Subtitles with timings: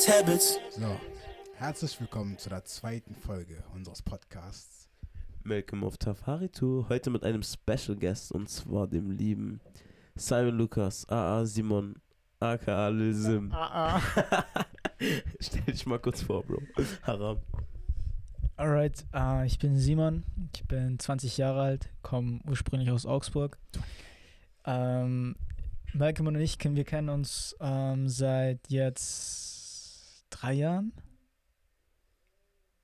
[0.00, 0.58] bad habits.
[0.70, 1.00] So,
[1.56, 4.88] herzlich willkommen zu der zweiten Folge unseres Podcasts.
[5.42, 6.88] Malcolm of Tafari Tour.
[6.88, 9.60] Heute mit einem Special Guest und zwar dem lieben
[10.14, 11.96] Simon Lucas, AA Simon,
[12.38, 13.52] aka Lil Sim.
[15.40, 16.60] Stell dich mal kurz vor, Bro.
[17.02, 17.38] Haram.
[18.56, 20.24] Alright, äh, ich bin Simon,
[20.54, 23.58] ich bin 20 Jahre alt, komme ursprünglich aus Augsburg.
[24.66, 25.36] Ähm,
[25.94, 29.49] Malcolm und ich, kennen- wir kennen uns ähm, seit jetzt
[30.30, 30.92] drei Jahren?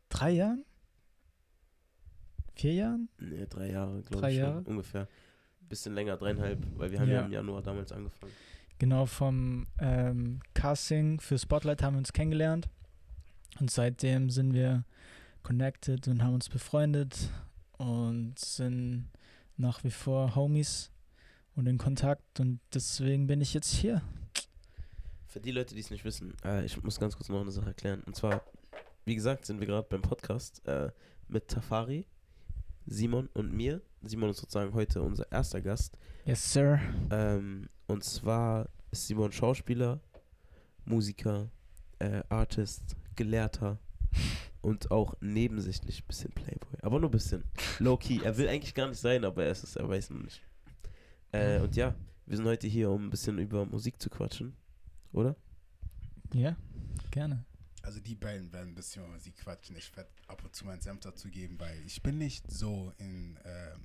[0.08, 0.64] Drei Jahren?
[2.54, 3.08] Vier Jahren?
[3.18, 4.38] Nee, drei Jahre, glaube Drei ich.
[4.38, 4.54] Jahre?
[4.54, 5.08] Schon, ungefähr.
[5.68, 7.26] Bisschen länger, dreieinhalb, weil wir haben ja, Ja.
[7.26, 8.32] im Januar damals angefangen.
[8.78, 12.68] Genau, vom ähm, Casting für Spotlight haben wir uns kennengelernt.
[13.58, 14.84] Und seitdem sind wir
[15.42, 17.30] connected und haben uns befreundet
[17.78, 19.10] und sind
[19.56, 20.90] nach wie vor Homies
[21.56, 22.38] und in Kontakt.
[22.40, 24.02] Und deswegen bin ich jetzt hier.
[25.36, 27.66] Für die Leute, die es nicht wissen, äh, ich muss ganz kurz noch eine Sache
[27.66, 28.02] erklären.
[28.06, 28.42] Und zwar,
[29.04, 30.90] wie gesagt, sind wir gerade beim Podcast äh,
[31.28, 32.06] mit Tafari,
[32.86, 33.82] Simon und mir.
[34.00, 35.98] Simon ist sozusagen heute unser erster Gast.
[36.24, 36.80] Yes, sir.
[37.10, 40.00] Ähm, und zwar ist Simon Schauspieler,
[40.86, 41.50] Musiker,
[41.98, 43.78] äh, Artist, Gelehrter
[44.62, 46.78] und auch nebensächlich ein bisschen Playboy.
[46.80, 47.44] Aber nur ein bisschen.
[47.78, 48.22] Low-key.
[48.24, 50.40] Er will eigentlich gar nicht sein, aber er ist es, er weiß noch nicht.
[51.32, 54.56] Äh, und ja, wir sind heute hier, um ein bisschen über Musik zu quatschen.
[55.12, 55.36] Oder?
[56.32, 56.56] Ja,
[57.10, 57.44] gerne.
[57.82, 59.76] Also die beiden werden ein bisschen über Musik quatschen.
[59.76, 63.38] Ich werde ab und zu meinen Senf dazu geben, weil ich bin nicht so in
[63.44, 63.84] ähm,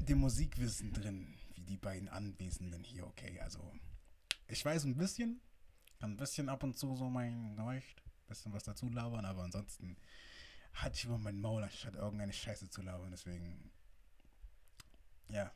[0.00, 3.38] dem Musikwissen drin, wie die beiden Anwesenden hier, okay?
[3.40, 3.72] Also
[4.48, 5.40] ich weiß ein bisschen,
[6.00, 7.94] kann ein bisschen ab und zu so mein Geräusch,
[8.26, 9.96] bisschen was dazu labern, aber ansonsten
[10.72, 13.70] hatte ich immer mein Maul, anstatt irgendeine Scheiße zu labern, deswegen
[15.28, 15.52] ja.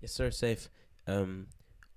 [0.00, 0.70] Yes, sir, safe.
[1.06, 1.48] Ähm,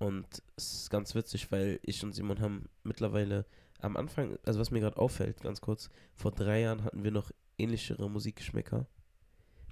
[0.04, 3.46] und es ist ganz witzig, weil ich und Simon haben mittlerweile
[3.80, 7.32] am Anfang, also was mir gerade auffällt, ganz kurz, vor drei Jahren hatten wir noch
[7.58, 8.88] ähnlichere Musikgeschmäcker.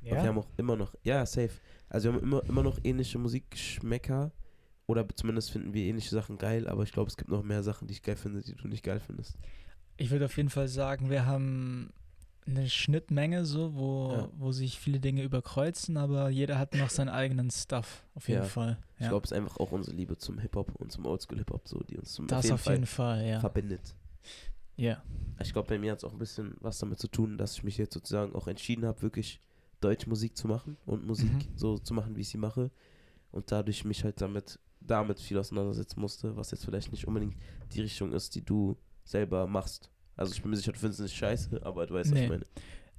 [0.03, 1.51] Und wir haben auch immer noch, ja, safe.
[1.87, 4.31] Also wir haben immer, immer noch ähnliche Musikgeschmäcker.
[4.87, 7.87] Oder zumindest finden wir ähnliche Sachen geil, aber ich glaube, es gibt noch mehr Sachen,
[7.87, 9.37] die ich geil finde, die du nicht geil findest.
[9.97, 11.93] Ich würde auf jeden Fall sagen, wir haben
[12.47, 14.29] eine Schnittmenge so, wo, Ja.
[14.37, 18.47] wo sich viele Dinge überkreuzen, aber jeder hat noch seinen eigenen Stuff, auf jeden Ja.
[18.47, 18.77] Fall.
[18.99, 21.97] Ich glaube, es ist einfach auch unsere Liebe zum Hip-Hop und zum Oldschool-Hip-Hop, so, die
[21.97, 23.39] uns zum das auf jeden Fall, ja.
[23.39, 23.95] verbindet.
[24.75, 25.03] Ja.
[25.41, 27.63] Ich glaube, bei mir hat es auch ein bisschen was damit zu tun, dass ich
[27.63, 29.39] mich jetzt sozusagen auch entschieden habe, wirklich
[29.79, 31.47] deutsche Musik zu machen und Musik Mhm.
[31.57, 32.71] so zu machen, wie ich sie mache.
[33.31, 37.35] Und dadurch mich halt damit, damit viel auseinandersetzen musste, was jetzt vielleicht nicht unbedingt
[37.73, 39.90] die Richtung ist, die du selber machst.
[40.15, 42.23] Also ich bin mir sicher, du findest es nicht scheiße, aber du weißt, was Nee.
[42.25, 42.45] ich meine.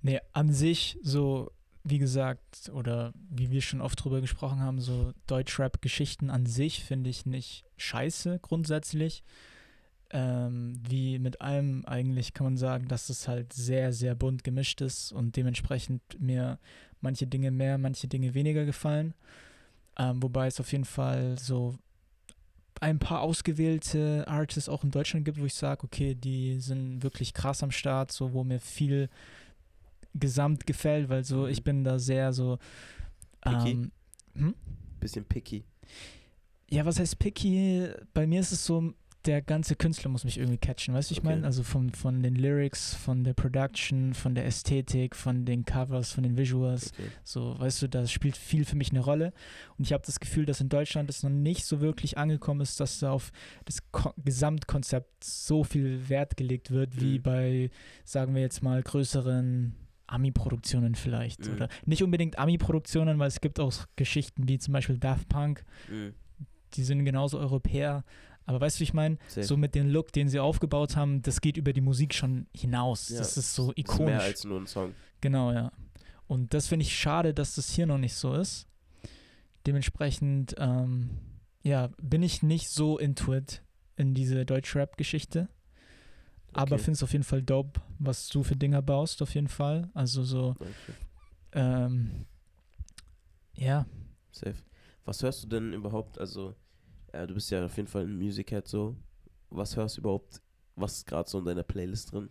[0.03, 1.51] Nee, an sich, so
[1.85, 7.11] wie gesagt, oder wie wir schon oft drüber gesprochen haben, so Deutschrap-Geschichten an sich finde
[7.11, 9.25] ich nicht scheiße grundsätzlich.
[10.11, 14.81] Ähm, wie mit allem eigentlich kann man sagen, dass es halt sehr, sehr bunt gemischt
[14.81, 16.59] ist und dementsprechend mir
[17.01, 19.15] manche Dinge mehr, manche Dinge weniger gefallen.
[19.99, 21.77] Ähm, wobei es auf jeden Fall so
[22.81, 27.33] ein paar ausgewählte Artists auch in Deutschland gibt, wo ich sage, okay, die sind wirklich
[27.35, 29.09] krass am Start, so wo mir viel
[30.15, 31.51] gesamt gefällt, weil so Mhm.
[31.53, 32.59] ich bin da sehr so
[33.41, 33.71] Picky?
[33.73, 33.93] ähm,
[34.35, 34.55] hm?
[35.01, 35.65] Bisschen picky.
[36.71, 37.89] ja, was heißt picky?
[38.15, 38.93] Bei mir ist es so,
[39.25, 41.29] der ganze Künstler muss mich irgendwie catchen, weißt du, ich Okay.
[41.29, 41.47] meine?
[41.47, 46.23] Also von, von den Lyrics, von der Production, von der Ästhetik, von den Covers, von
[46.25, 46.93] den Visuals.
[46.93, 47.09] Okay.
[47.23, 49.33] So, weißt du, das spielt viel für mich eine Rolle.
[49.79, 52.81] Und ich habe das Gefühl, dass in Deutschland es noch nicht so wirklich angekommen ist,
[52.81, 53.31] dass da auf
[53.65, 57.23] das Ko Gesamtkonzept so viel Wert gelegt wird, wie Mhm.
[57.23, 57.71] bei,
[58.05, 59.75] sagen wir jetzt mal, größeren
[60.09, 61.47] Ami-Produktionen vielleicht.
[61.47, 61.55] Mhm.
[61.55, 66.15] Oder nicht unbedingt Ami-Produktionen, weil es gibt auch Geschichten wie zum Beispiel Daft Punk, Mhm.
[66.75, 68.05] die sind genauso Europäer.
[68.45, 69.19] Aber weißt du, wie ich meine?
[69.29, 73.09] So mit dem Look, den sie aufgebaut haben, das geht über die Musik schon hinaus.
[73.09, 74.07] Ja, das ist so Das ist ikonisch.
[74.07, 74.95] mehr als nur ein Song.
[75.21, 75.71] Genau, ja.
[76.27, 78.67] Und das finde ich schade, dass das hier noch nicht so ist.
[79.67, 81.11] Dementsprechend, ähm,
[81.63, 83.63] ja, bin ich nicht so into it
[83.97, 85.49] in diese Deutschrap-Geschichte.
[86.53, 86.85] Aber Okay.
[86.85, 89.89] finde es auf jeden Fall dope, was du für Dinger baust, auf jeden Fall.
[89.95, 90.55] Also so,
[91.53, 92.27] ähm,
[93.55, 93.87] ja,
[94.33, 94.55] Safe.
[95.05, 96.19] Was hörst du denn überhaupt?
[96.19, 96.55] Also,
[97.13, 98.97] äh, du bist ja auf jeden Fall ein Music-Head so.
[99.51, 100.41] Was hörst du überhaupt?
[100.77, 102.31] Was ist gerade so in deiner Playlist drin?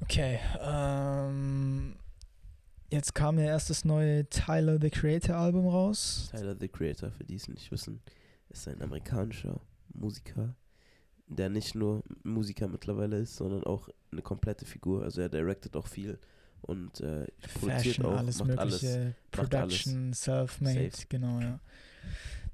[0.00, 0.40] okay.
[0.60, 1.96] Ähm,
[2.90, 6.30] jetzt kam ja erst das neue Tyler the Creator Album raus.
[6.30, 8.00] Tyler the Creator, für die es nicht wissen,
[8.48, 9.60] ist ein amerikanischer
[9.92, 10.54] Musiker,
[11.26, 15.04] der nicht nur Musiker mittlerweile ist, sondern auch eine komplette Figur.
[15.04, 16.18] Also er directet auch viel
[16.62, 19.14] und äh, produziert Fashion, auch, alles macht mögliche, alles.
[19.30, 21.60] Production, Self-Made, genau, ja.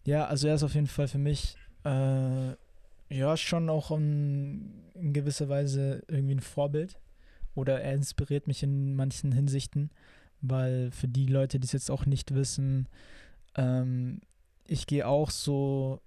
[0.07, 2.55] Ja, also er ist auf jeden Fall für mich äh,
[3.11, 6.97] ja schon auch in, in gewisser Weise irgendwie ein Vorbild.
[7.57, 9.91] Oder er inspiriert mich in manchen Hinsichten,
[10.43, 12.87] weil für die Leute, die es jetzt auch nicht wissen,
[13.57, 14.21] ähm,
[14.69, 16.01] ich gehe auch so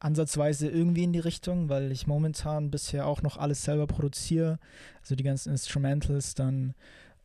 [0.00, 4.58] ansatzweise irgendwie in die Richtung, weil ich momentan bisher auch noch alles selber produziere.
[5.00, 6.74] Also die ganzen Instrumentals, dann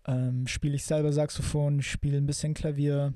[0.05, 3.13] ähm, spiele ich selber Saxophon, spiele ein bisschen Klavier,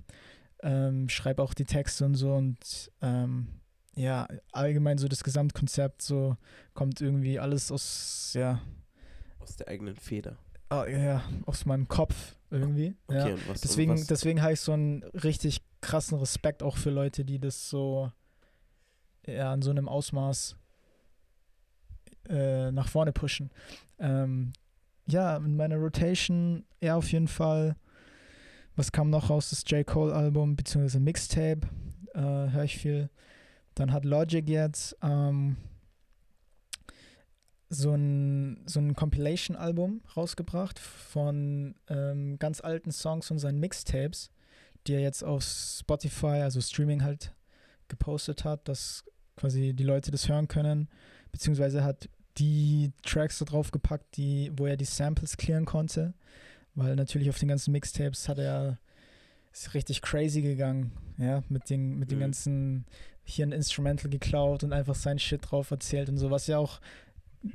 [0.61, 3.47] ähm, schreibe auch die Texte und so und ähm,
[3.95, 6.37] ja, allgemein so das Gesamtkonzept, so
[6.73, 8.61] kommt irgendwie alles aus, ja.
[9.39, 10.37] Aus der eigenen Feder.
[10.69, 12.95] Oh, ja, aus meinem Kopf irgendwie.
[13.07, 13.37] Okay, ja.
[13.47, 17.69] was, Deswegen, deswegen habe ich so einen richtig krassen Respekt auch für Leute, die das
[17.69, 18.11] so
[19.27, 20.55] ja, in so einem Ausmaß
[22.29, 23.51] äh, nach vorne pushen.
[23.99, 24.53] Ähm,
[25.07, 27.75] ja, in meiner Rotation, ja, auf jeden Fall.
[28.77, 29.49] Was kam noch raus?
[29.49, 29.85] Das J.
[29.85, 31.61] Cole-Album, beziehungsweise Mixtape,
[32.13, 33.09] äh, höre ich viel.
[33.73, 35.57] Dann hat Logic jetzt ähm,
[37.69, 44.29] so ein, so ein Compilation-Album rausgebracht von ähm, ganz alten Songs und seinen Mixtapes,
[44.85, 47.33] die er jetzt auf Spotify, also Streaming halt,
[47.87, 49.05] gepostet hat, dass
[49.37, 50.87] quasi die Leute das hören können,
[51.31, 56.13] beziehungsweise hat die Tracks da drauf gepackt, die, wo er die Samples clearen konnte,
[56.77, 58.79] weil natürlich auf den ganzen Mixtapes hat er
[59.51, 62.21] ist richtig crazy gegangen, ja, mit den, mit den Mhm.
[62.21, 62.85] ganzen
[63.23, 66.79] hier ein Instrumental geklaut und einfach sein Shit drauf erzählt und so, was ja auch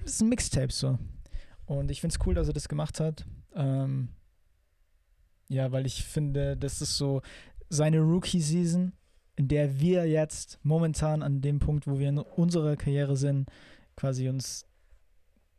[0.05, 0.99] ist ein Mixtape so.
[1.67, 3.25] Und ich finde es cool, dass er das gemacht hat.
[3.55, 4.09] Ähm,
[5.49, 7.23] ja, weil ich finde, das ist so
[7.69, 8.93] seine Rookie-Season,
[9.37, 13.49] in der wir jetzt momentan an dem Punkt, wo wir in unserer Karriere sind,
[13.97, 14.67] quasi uns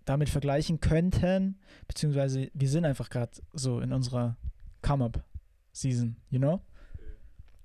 [0.06, 4.38] damit vergleichen könnten, beziehungsweise wir sind einfach gerade so in unserer
[4.82, 6.62] Come-Up-Season, you know?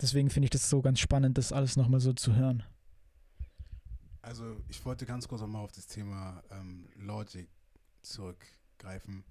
[0.00, 2.62] Deswegen finde ich das so ganz spannend, das alles nochmal so zu hören.
[4.22, 7.48] Also ich wollte ganz kurz nochmal auf das Thema ähm, Logic
[8.02, 9.24] zurückgreifen,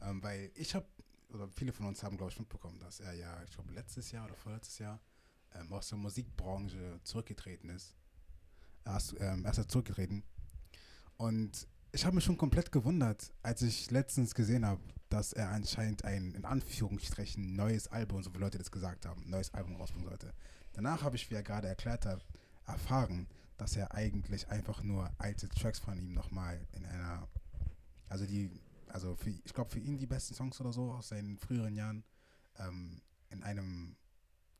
[0.00, 0.86] ähm, weil ich habe,
[1.30, 4.26] oder viele von uns haben, glaube ich, mitbekommen, dass er ja, ich glaube, letztes Jahr
[4.26, 5.00] oder vorletztes Jahr
[5.54, 7.94] ähm, aus der Musikbranche zurückgetreten ist.
[8.84, 10.22] Er ist, ähm, er ist zurückgetreten.
[11.16, 16.04] Und ich habe mich schon komplett gewundert, als ich letztens gesehen habe, dass er anscheinend
[16.04, 20.34] ein, in Anführungsstrichen, neues Album, so wie Leute das gesagt haben, neues Album rausbringen sollte.
[20.72, 22.26] Danach habe ich, wie er gerade erklärt hat,
[22.66, 27.28] erfahren, dass er eigentlich einfach nur alte Tracks von ihm nochmal in einer,
[28.08, 28.50] also die,
[28.88, 32.02] also für, ich glaube für ihn die besten Songs oder so aus seinen früheren Jahren
[32.58, 33.00] ähm,
[33.30, 33.94] in einem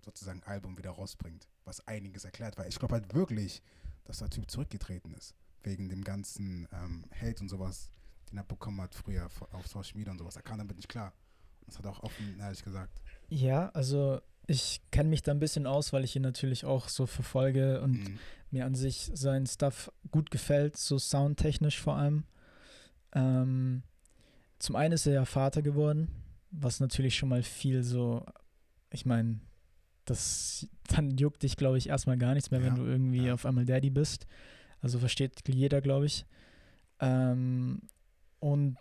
[0.05, 3.61] sozusagen Album wieder rausbringt, was einiges erklärt, weil ich glaube halt wirklich,
[4.05, 5.35] dass der Typ zurückgetreten ist,
[5.65, 7.89] wegen dem ganzen ähm, Hate und sowas,
[8.31, 10.37] den er bekommen hat früher auf Social Media und sowas.
[10.37, 11.13] Er kam damit nicht klar.
[11.67, 13.01] Das hat er auch offen ehrlich gesagt.
[13.29, 17.07] Ja, also ich kenne mich da ein bisschen aus, weil ich ihn natürlich auch so
[17.07, 18.19] verfolge und Mhm.
[18.51, 22.25] mir an sich sein Stuff gut gefällt, so soundtechnisch vor allem.
[23.13, 23.83] Ähm,
[24.59, 26.09] zum einen ist er ja Vater geworden,
[26.51, 28.25] was natürlich schon mal viel so,
[28.91, 29.41] ich meine,
[30.05, 33.35] das dann juckt dich, glaube ich, erstmal gar nichts mehr, wenn Ja, du irgendwie ja.
[33.35, 34.27] auf einmal Daddy bist.
[34.85, 36.27] Also versteht jeder, glaube ich.
[37.01, 37.81] Ähm,
[38.39, 38.77] und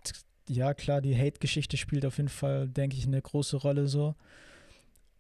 [0.49, 4.13] ja, klar, die Hate-Geschichte spielt auf jeden Fall, denke ich, eine große Rolle so.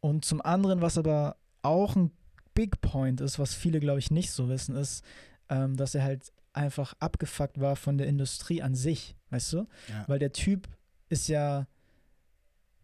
[0.01, 2.11] Und zum anderen, was aber auch ein
[2.53, 5.05] Big Point ist, was viele, glaube ich, nicht so wissen, ist,
[5.47, 9.57] ähm, dass er halt einfach abgefuckt war von der Industrie an sich, weißt du?
[9.87, 10.03] Ja.
[10.07, 10.67] Weil der Typ
[11.07, 11.65] ist ja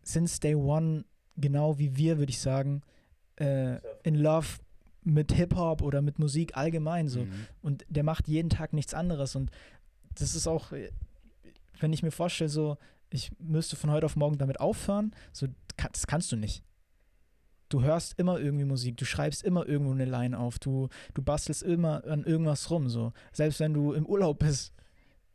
[0.04, 1.04] since day one,
[1.36, 2.82] genau wie wir, würde ich sagen,
[3.36, 4.60] äh, in love
[5.04, 7.22] mit Hip-Hop oder mit Musik allgemein so.
[7.22, 7.46] Mhm.
[7.62, 9.36] Und der macht jeden Tag nichts anderes.
[9.36, 9.52] Und
[10.16, 10.72] das ist auch,
[11.80, 12.78] wenn ich mir vorstelle, so,
[13.10, 16.64] ich müsste von heute auf morgen damit aufhören, so, das kannst du nicht.
[17.70, 21.62] Du hörst immer irgendwie Musik, du schreibst immer irgendwo eine Line auf, du, du bastelst
[21.62, 23.14] immer an irgendwas rum, so.
[23.32, 24.74] Selbst wenn du im Urlaub bist.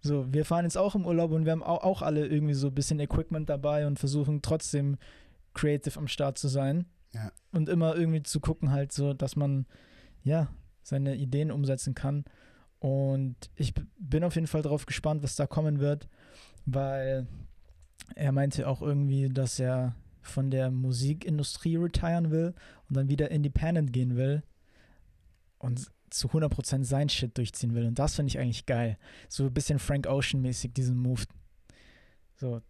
[0.00, 2.74] So, wir fahren jetzt auch im Urlaub und wir haben auch alle irgendwie so ein
[2.74, 4.98] bisschen Equipment dabei und versuchen trotzdem
[5.54, 6.84] creative am Start zu sein.
[7.14, 7.32] Ja.
[7.52, 9.66] Und immer irgendwie zu gucken, halt so, dass man,
[10.22, 10.48] ja,
[10.82, 12.24] seine Ideen umsetzen kann.
[12.80, 16.08] Und ich bin auf jeden Fall darauf gespannt, was da kommen wird,
[16.66, 17.26] weil
[18.14, 22.54] er meinte auch irgendwie, dass er von der Musikindustrie retiren will
[22.88, 24.42] und dann wieder independent gehen will
[25.58, 27.86] und zu 100% sein Shit durchziehen will.
[27.86, 28.98] Und das finde ich eigentlich geil.
[29.28, 31.24] So ein bisschen Frank Ocean-mäßig, diesen Move.
[32.36, 32.60] So,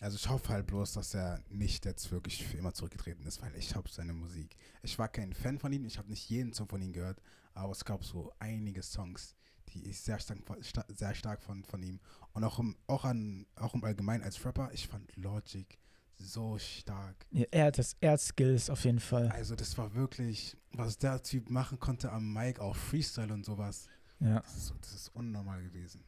[0.00, 3.54] Also ich hoffe halt bloß, dass er nicht jetzt wirklich für immer zurückgetreten ist, weil
[3.54, 4.56] ich habe seine Musik.
[4.82, 7.20] Ich war kein Fan von ihm, ich habe nicht jeden Song von ihm gehört,
[7.54, 9.36] aber es gab so einige Songs,
[9.68, 12.00] die ich sehr stark, sta- sehr stark fand von ihm.
[12.32, 15.78] Und auch im, auch an, auch im Allgemeinen als Rapper, ich fand Logic
[16.18, 17.26] so stark.
[17.30, 19.28] ja, er hat das, er hat Skills auf jeden Fall.
[19.30, 23.86] Also das war wirklich, was der Typ machen konnte am Mic, auch Freestyle und sowas.
[24.20, 26.04] Ja, Das ist, das ist unnormal gewesen.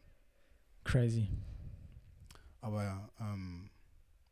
[0.85, 1.29] crazy.
[2.61, 3.71] Aber ja, ähm,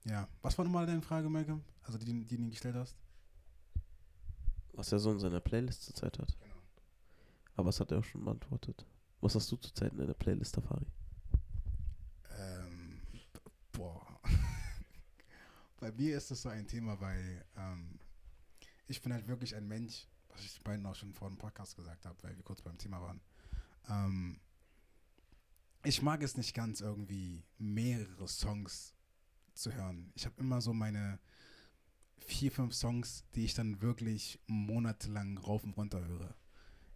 [0.04, 0.28] ja.
[0.42, 1.62] Was war nochmal deine Frage, Malcolm?
[1.82, 2.96] Also die, die du gestellt hast?
[4.72, 6.36] Was er so in seiner Playlist zurzeit hat.
[6.40, 6.54] Genau.
[7.56, 8.86] Aber das hat er auch schon beantwortet.
[9.20, 10.86] Was hast du zurzeit in deiner Playlist, Safari?
[12.30, 13.00] Ähm,
[13.72, 14.20] boah.
[15.80, 17.98] Bei mir ist das so ein Thema, weil ähm,
[18.88, 22.06] ich bin halt wirklich ein Mensch, was ich beiden auch schon vor dem Podcast gesagt
[22.06, 23.20] habe, weil wir kurz beim Thema waren.
[23.88, 24.40] Ähm,
[25.84, 28.94] ich mag es nicht ganz irgendwie mehrere Songs
[29.54, 30.12] zu hören.
[30.14, 31.18] Ich habe immer so meine
[32.18, 36.34] vier, fünf Songs, die ich dann wirklich monatelang rauf und runter höre.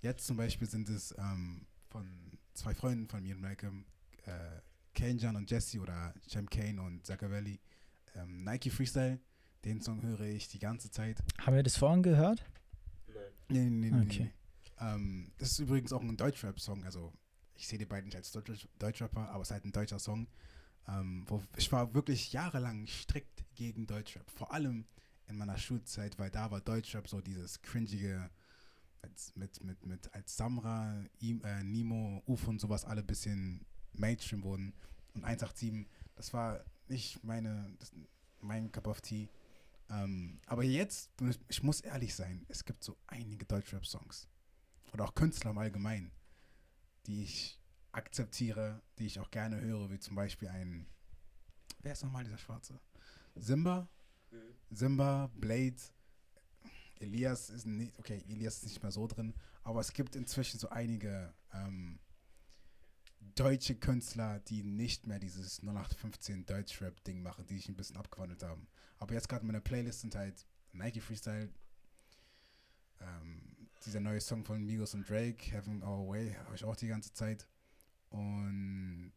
[0.00, 3.84] Jetzt zum Beispiel sind es ähm, von zwei Freunden von mir und Malcolm,
[4.24, 4.60] äh,
[4.94, 7.60] Kenjan und Jesse oder Cem Kane und Zaccavelli.
[8.14, 9.18] Ähm, Nike Freestyle,
[9.64, 11.22] den Song höre ich die ganze Zeit.
[11.38, 12.44] Haben wir das vorhin gehört?
[13.48, 14.22] Nee, nee, nee, nee, Okay.
[14.24, 14.32] nee.
[14.78, 17.12] Ähm, das ist übrigens auch ein Deutschrap-Song, also
[17.54, 20.26] ich sehe die beiden nicht als Deutsch Deutschrapper, aber es ist halt ein deutscher Song.
[20.88, 24.86] Ähm, wo ich war wirklich jahrelang strikt gegen Deutschrap, vor allem
[25.26, 28.30] in meiner Schulzeit, weil da war Deutschrap so dieses cringige,
[29.34, 34.42] mit, mit, mit, als Samra, I, äh, Nemo, Uf und sowas alle ein bisschen Mainstream
[34.42, 34.74] wurden.
[35.14, 37.92] Und 187, das war nicht meine, das,
[38.40, 39.28] mein Cup of Tea.
[39.90, 41.10] Ähm, aber jetzt,
[41.48, 44.28] ich muss ehrlich sein, es gibt so einige Deutschrap-Songs
[44.92, 46.10] oder auch Künstler im Allgemeinen,
[47.06, 47.60] die ich
[47.96, 50.86] akzeptiere, die ich auch gerne höre, wie zum Beispiel ein,
[51.82, 52.78] wer ist nochmal dieser Schwarze?
[53.34, 53.88] Simba,
[54.70, 55.76] Simba, Blade,
[56.98, 60.68] Elias ist nicht, okay, Elias ist nicht mehr so drin, aber es gibt inzwischen so
[60.68, 61.98] einige ähm,
[63.34, 68.66] deutsche Künstler, die nicht mehr dieses 0815 Deutschrap-Ding machen, die sich ein bisschen abgewandelt haben.
[68.98, 71.50] Aber jetzt gerade meine Playlist sind halt Nike Freestyle,
[73.00, 76.88] ähm, dieser neue Song von Migos und Drake, Heaven Our Way, habe ich auch die
[76.88, 77.46] ganze Zeit.
[78.10, 79.12] Und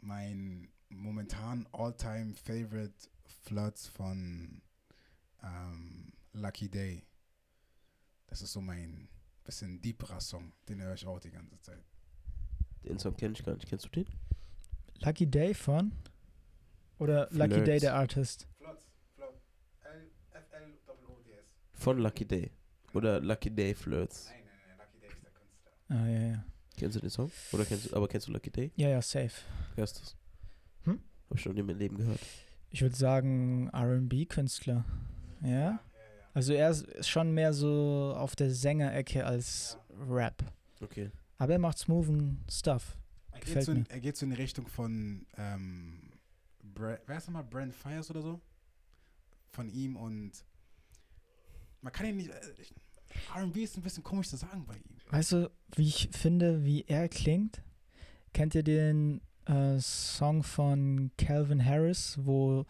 [0.00, 4.62] mein momentan all-time favorite Floods von
[5.42, 7.04] ähm, Lucky Day.
[8.26, 9.08] Das ist so mein
[9.44, 11.84] bisschen deeperer Song, den höre ich auch die ganze Zeit.
[12.84, 13.68] Den Song kenne ich gar nicht.
[13.68, 14.06] Kennst du den?
[15.00, 15.92] Lucky Day von?
[16.98, 17.80] Oder Lucky Day, Flirts.
[17.80, 18.48] der Artist?
[18.58, 18.86] Floods,
[19.16, 19.34] Flood,
[20.32, 21.44] F-L-O-O-D-S.
[21.72, 22.50] Von Lucky Day.
[22.94, 24.26] Oder Lucky Day Flirts.
[24.26, 25.72] Nein, nein, nein, Lucky Day ist der Künstler.
[25.88, 26.44] Ah, ja, ja.
[26.82, 27.30] Kennst du den Song?
[27.52, 28.72] Oder kennst du, aber kennst du Lucky Day?
[28.74, 29.30] Ja, ja, safe.
[29.76, 30.16] Hörst du's?
[30.82, 30.98] Hm?
[31.30, 32.18] Hab ich noch nie in meinem Leben gehört.
[32.70, 34.84] Ich würde sagen RB-Künstler.
[35.44, 35.78] Ja?
[36.34, 39.78] Also er ist schon mehr so auf der Sängerecke als
[40.10, 40.42] Rap.
[40.80, 41.12] Okay.
[41.38, 42.96] Aber er macht smoothen Stuff.
[43.30, 46.10] Er geht, so in, er geht so in die Richtung von, ähm,
[46.64, 47.44] Bra wer ist nochmal?
[47.44, 48.40] Brand Fires oder so?
[49.52, 50.32] Von ihm und
[51.80, 52.74] man kann ihn nicht, äh, ich-
[53.34, 54.82] R&B ist ein bisschen komisch zu sagen bei ihm.
[55.10, 57.62] Weißt du, wie ich finde, wie er klingt?
[58.32, 62.64] Kennt ihr den äh, Song von Calvin Harris, wo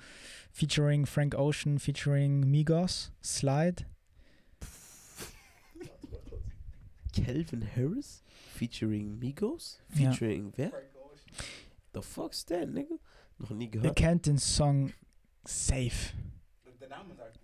[0.51, 3.85] featuring Frank Ocean, featuring Migos, Slide?
[7.13, 8.23] Calvin Harris?
[8.55, 9.79] Featuring Migos?
[9.95, 10.11] Ja.
[10.13, 10.73] Featuring wer?
[11.95, 12.95] The fuck's that, nigga?
[13.39, 13.97] Noch nie Ihr gehört.
[13.97, 14.93] kennt den Song
[15.45, 16.13] Safe.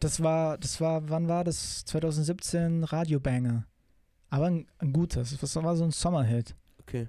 [0.01, 1.85] Das war, das war, wann war das?
[1.87, 3.67] 2017 Radiobanger.
[4.31, 5.37] Aber ein, ein gutes.
[5.39, 6.55] Das war so ein Sommerhit.
[6.81, 7.09] Okay.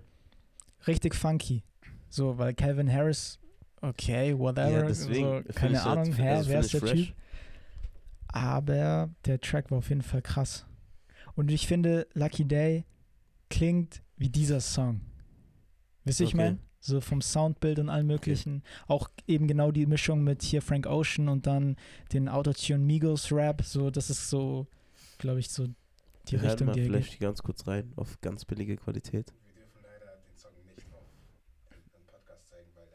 [0.87, 1.63] Richtig funky.
[2.09, 3.37] So, weil Calvin Harris,
[3.81, 4.69] okay, whatever.
[4.71, 5.43] Ja, deswegen.
[5.47, 6.91] so, keine ich halt- Ahnung, hä, also wer ist ich der fresh.
[7.07, 7.15] Typ?
[8.27, 10.65] Aber der Track war auf jeden Fall krass.
[11.35, 12.85] Und ich finde, Lucky Day
[13.49, 15.01] klingt wie dieser Song.
[16.03, 16.43] Wisst ihr, ich Okay.
[16.43, 16.59] meine?
[16.81, 18.63] So vom Soundbild und allem möglichen.
[18.87, 21.75] Auch eben genau die Mischung mit hier Frank Ocean und dann
[22.13, 23.63] den Autotune Migos Rap.
[23.63, 24.65] So, das ist so,
[25.17, 25.67] glaube ich, so
[26.29, 26.95] die Wir Richtung, mal die er geht.
[26.95, 29.33] vielleicht ganz kurz rein auf ganz billige Qualität.
[29.45, 31.05] Wir dürfen leider den Song nicht auf
[31.93, 32.85] im Podcast zeigen, weil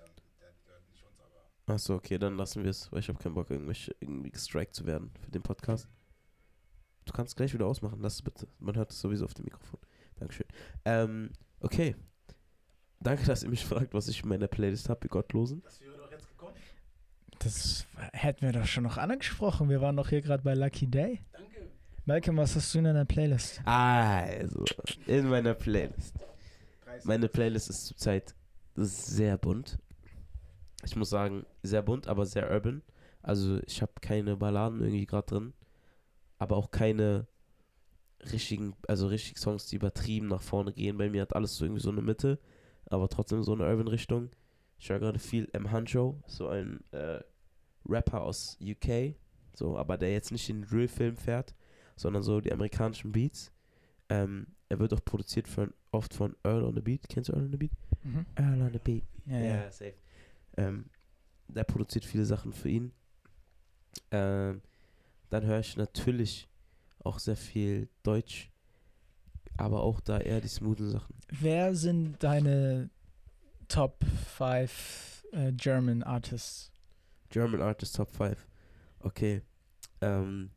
[0.41, 3.35] der gehört nicht uns, aber Achso, okay, dann lassen wir es, weil ich habe keinen
[3.35, 5.89] Bock, irgendwelche, irgendwie gestrikt zu werden für den Podcast.
[7.05, 8.49] Du kannst gleich wieder ausmachen, lass es bitte.
[8.61, 9.79] Man hört es sowieso auf dem Mikrofon.
[10.17, 10.47] Dankeschön.
[10.87, 11.95] Ähm, okay.
[13.05, 15.63] Danke, dass ihr mich fragt, was ich in meiner Playlist habe, ihr Gottlosen.
[15.63, 16.55] das wäre doch jetzt gekommen.
[17.39, 19.69] Das hätten wir doch schon noch angesprochen.
[19.69, 21.21] Wir waren doch hier gerade bei Lucky Day.
[21.33, 21.69] Danke.
[22.07, 23.61] Malcolm, was hast du in deiner Playlist?
[23.67, 24.65] Also,
[25.07, 26.15] in meiner Playlist.
[26.87, 27.05] 30.
[27.05, 28.35] Meine Playlist ist zurzeit
[28.75, 29.79] sehr bunt.
[30.83, 32.83] Ich muss sagen, sehr bunt, aber sehr urban.
[33.21, 35.53] Also ich habe keine Balladen irgendwie gerade drin,
[36.39, 37.27] aber auch keine
[38.33, 40.97] richtigen, also richtig Songs, die übertrieben nach vorne gehen.
[40.97, 42.39] Bei mir hat alles so irgendwie so eine Mitte,
[42.87, 44.31] aber trotzdem so eine urban Richtung.
[44.79, 45.73] Ich höre gerade viel M.
[45.73, 47.21] Huncho, so ein äh,
[47.87, 49.15] Rapper aus UK,
[49.55, 51.55] so, aber der jetzt nicht den Drill-Film fährt,
[51.97, 53.53] sondern so die amerikanischen Beats.
[54.09, 57.09] Ähm, er wird auch produziert von, oft von Earl on the Beat.
[57.09, 57.73] Kennst du Earl on the Beat?
[58.03, 58.27] Mhm.
[58.35, 59.05] Earl on the Beat.
[59.27, 59.71] Ja, ja.
[59.71, 59.95] safe.
[60.57, 60.91] Ähm,
[61.49, 62.93] der produziert viele Sachen für ihn.
[64.11, 64.63] Ähm,
[65.31, 66.49] dann höre ich natürlich
[67.01, 68.51] auch sehr viel Deutsch,
[69.57, 71.15] aber auch da eher die smoothen Sachen.
[71.29, 72.91] Wer sind deine
[73.69, 74.05] Top
[74.37, 76.71] 5 äh, German Artists?
[77.31, 78.47] German Artist Top 5.
[79.01, 79.43] Okay.
[80.01, 80.51] Ähm,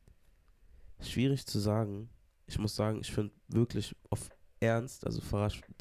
[1.02, 2.10] schwierig zu sagen.
[2.48, 5.22] Ich muss sagen, ich finde wirklich auf Ernst, also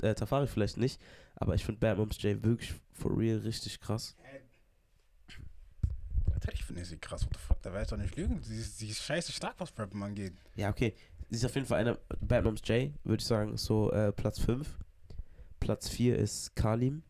[0.02, 1.00] äh, Tafari vielleicht nicht,
[1.36, 4.14] aber ich finde Bad Moms J wirklich for real richtig krass.
[6.32, 7.24] Natürlich finde ich sie krass.
[7.24, 7.62] What the fuck?
[7.62, 8.42] Da werde ich doch nicht lügen.
[8.42, 10.34] Sie, ist- sie ist scheiße stark, was Rappen angeht.
[10.54, 10.94] Ja, okay.
[11.28, 11.98] Sie ist auf jeden Fall einer.
[12.20, 14.78] Bad Moms J, würde ich sagen, ist so äh, Platz 5.
[15.60, 17.02] Platz 4 ist Kalim.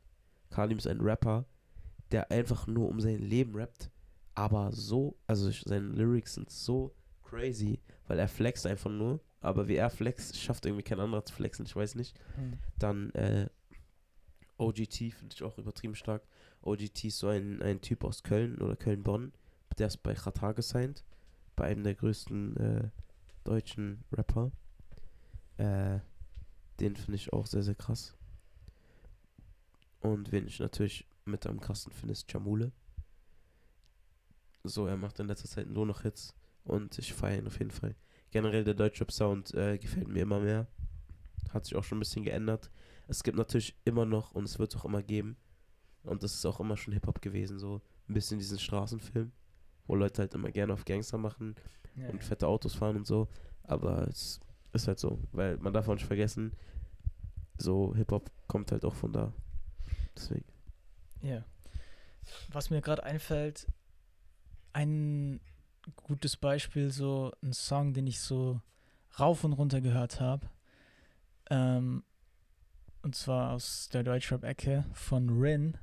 [0.50, 1.44] Kalim ist ein Rapper,
[2.12, 3.90] der einfach nur um sein Leben rappt,
[4.34, 9.76] aber so, also seine Lyrics sind so crazy, weil er flext einfach nur, aber wie
[9.76, 12.18] er flext, schafft irgendwie kein anderer zu flexen, ich weiß nicht.
[12.78, 13.48] Dann äh,
[14.58, 16.22] OGT finde ich auch übertrieben stark.
[16.62, 19.32] OGT ist so ein, ein Typ aus Köln oder Köln-Bonn.
[19.78, 21.04] Der ist bei Qatar gesigned.
[21.54, 22.88] Bei einem der größten äh,
[23.46, 24.50] deutschen Rapper.
[25.56, 26.00] Äh,
[26.80, 28.16] den finde ich auch sehr, sehr krass.
[30.00, 32.72] Und wen ich natürlich mit am krassen finde, ist Jamule.
[34.64, 36.34] So, er macht in letzter Zeit nur noch Hits.
[36.64, 37.94] Und ich feiere ihn auf jeden Fall.
[38.32, 40.66] Generell der Deutschrap-Sound äh, gefällt mir immer mehr.
[41.50, 42.70] Hat sich auch schon ein bisschen geändert.
[43.06, 45.36] Es gibt natürlich immer noch und es wird es auch immer geben.
[46.02, 49.32] Und das ist auch immer schon Hip-Hop gewesen, so ein bisschen diesen Straßenfilm,
[49.86, 51.56] wo Leute halt immer gerne auf Gangster machen
[51.96, 53.28] Ja, und fette Autos fahren und so.
[53.64, 54.40] Aber es
[54.72, 56.52] ist halt so, weil man darf auch nicht vergessen,
[57.58, 59.32] so Hip-Hop kommt halt auch von da.
[60.14, 60.44] Deswegen.
[61.22, 61.44] Ja.
[62.50, 63.66] Was mir gerade einfällt,
[64.72, 65.40] ein
[65.94, 68.60] gutes Beispiel, so ein Song, den ich so
[69.18, 70.48] rauf und runter gehört habe.
[71.50, 72.02] Ähm,
[73.02, 75.78] und zwar aus der Deutschrap-Ecke von Rin.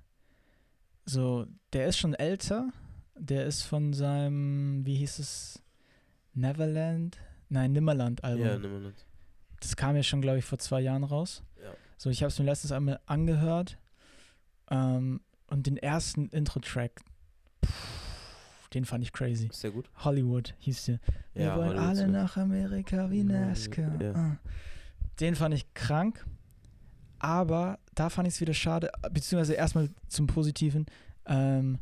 [1.05, 2.71] So, der ist schon älter.
[3.15, 5.63] Der ist von seinem, wie hieß es?
[6.33, 7.17] Neverland?
[7.49, 8.45] Nein, Nimmerland-Album.
[8.45, 9.05] Ja, Nimmerland.
[9.59, 11.43] Das kam ja schon, glaube ich, vor zwei Jahren raus.
[11.61, 11.71] Ja.
[11.97, 13.77] So, ich habe es mir letztens einmal angehört.
[14.69, 17.01] Ähm, und den ersten Intro-Track,
[18.73, 19.49] den fand ich crazy.
[19.51, 19.89] Sehr gut.
[20.03, 20.99] Hollywood hieß der.
[21.33, 24.01] Wir Ja, wollen Hollywood alle ist- nach Amerika wie Ja, NASCAR.
[24.01, 24.13] ja.
[24.13, 24.37] Ah.
[25.19, 26.25] Den fand ich krank.
[27.19, 30.87] Aber da fand ich es wieder schade, beziehungsweise erstmal zum Positiven.
[31.25, 31.79] Ähm,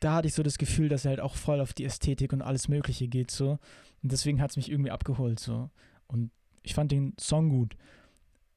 [0.00, 2.42] da hatte ich so das Gefühl, dass er halt auch voll auf die Ästhetik und
[2.42, 3.58] alles Mögliche geht so.
[4.02, 5.70] Und deswegen hat es mich irgendwie abgeholt so.
[6.06, 6.30] Und
[6.62, 7.76] ich fand den Song gut.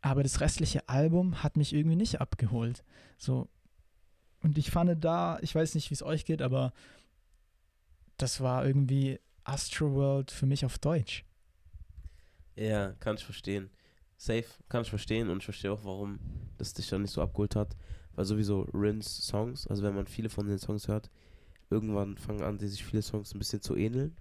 [0.01, 2.83] Aber das restliche Album hat mich irgendwie nicht abgeholt.
[3.17, 3.49] So.
[4.41, 6.73] Und ich fand da, ich weiß nicht, wie es euch geht, aber
[8.17, 11.25] das war irgendwie Astroworld für mich auf Deutsch.
[12.55, 13.69] Ja, kann ich verstehen.
[14.17, 16.19] Safe, kann ich verstehen und ich verstehe auch, warum
[16.57, 17.75] das dich dann nicht so abgeholt hat.
[18.15, 21.09] Weil sowieso Rins Songs, also wenn man viele von den Songs hört,
[21.69, 24.15] irgendwann fangen an, die sich viele Songs ein bisschen zu ähneln.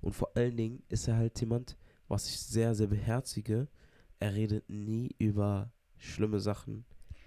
[0.00, 1.76] Und vor allen Dingen ist er halt jemand,
[2.08, 3.68] was ich sehr, sehr beherzige.
[4.20, 6.84] Er redet nie über schlimme Sachen.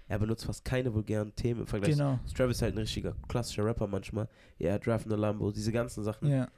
[0.08, 1.92] Er benutzt fast keine vulgären Themen im Vergleich.
[1.92, 2.18] Genau.
[2.34, 4.28] Travis ist halt ein richtiger klassischer Rapper manchmal.
[4.58, 6.48] Ja, Drive in a Lambo, diese ganzen Sachen, Ja.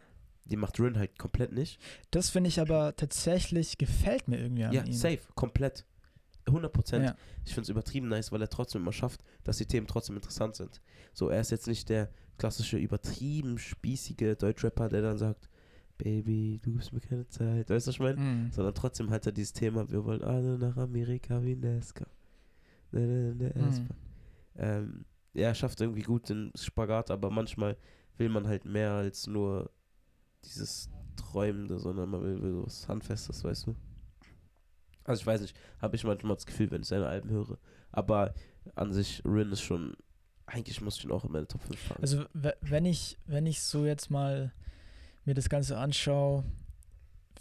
[0.45, 1.79] die macht Rin halt komplett nicht.
[2.11, 4.93] Das finde ich aber tatsächlich gefällt mir irgendwie an Ja, ihm.
[4.93, 5.85] safe, komplett.
[6.47, 7.05] 100 Prozent.
[7.07, 7.17] Ja.
[7.45, 10.57] Ich finde es übertrieben nice, weil er trotzdem immer schafft, dass die Themen trotzdem interessant
[10.57, 10.81] sind.
[11.13, 15.49] So, er ist jetzt nicht der klassische, übertrieben spießige Deutschrapper, der dann sagt,
[15.97, 17.71] Baby, du gibst mir keine Zeit.
[17.71, 18.21] Weißt du, was ich meine?
[18.21, 18.51] Mhm.
[18.53, 22.07] Sondern trotzdem hat er dieses Thema, wir wollen alle nach Amerika wie Nesca.
[22.91, 23.69] Ne, ne, ne, Mhm.
[23.69, 23.97] S-Bahn.
[24.57, 25.05] Ähm,
[25.35, 27.77] ja, er schafft irgendwie gut den Spagat, aber manchmal
[28.19, 29.71] will man halt mehr als nur
[30.45, 33.77] dieses Träumende, sondern man will, will was Handfestes, weißt du?
[35.05, 37.59] Also ich weiß nicht, habe ich manchmal das Gefühl, wenn ich seine Alben höre.
[37.93, 38.35] Aber
[38.75, 39.97] an sich, Rin ist schon,
[40.47, 42.03] eigentlich muss ich ihn auch in meine Top 5 packen.
[42.03, 44.53] Also we- wenn ich, wenn ich so jetzt mal
[45.25, 46.45] mir das Ganze anschaue,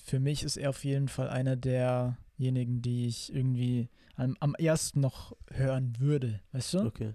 [0.06, 5.00] für mich ist er auf jeden Fall einer derjenigen, die ich irgendwie am, am ersten
[5.00, 6.42] noch hören würde.
[6.52, 6.80] Weißt du?
[6.86, 7.14] okay,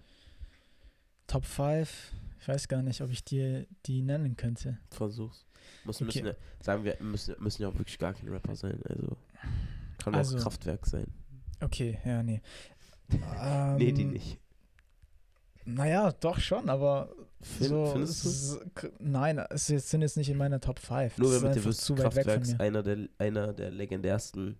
[1.27, 4.79] Top 5, ich weiß gar nicht, ob ich dir die nennen könnte.
[4.91, 5.45] versuch's.
[5.85, 6.23] Muss, Okay.
[6.23, 8.81] müssen sagen wir, müssen, müssen ja auch wirklich gar kein Rapper sein.
[8.89, 9.17] Also
[10.13, 11.07] kann Also- auch Kraftwerk sein.
[11.61, 12.41] Okay, ja, nee.
[13.79, 14.39] nee, die Ähm, nicht.
[15.65, 17.11] Naja, doch schon, aber
[17.43, 18.89] Fin- so, findest du?
[19.01, 21.19] Nein, es sind jetzt nicht in meiner Top 5.
[21.19, 24.59] Nur damit ihr wisst, zu Kraftwerk ist einer der, einer der legendärsten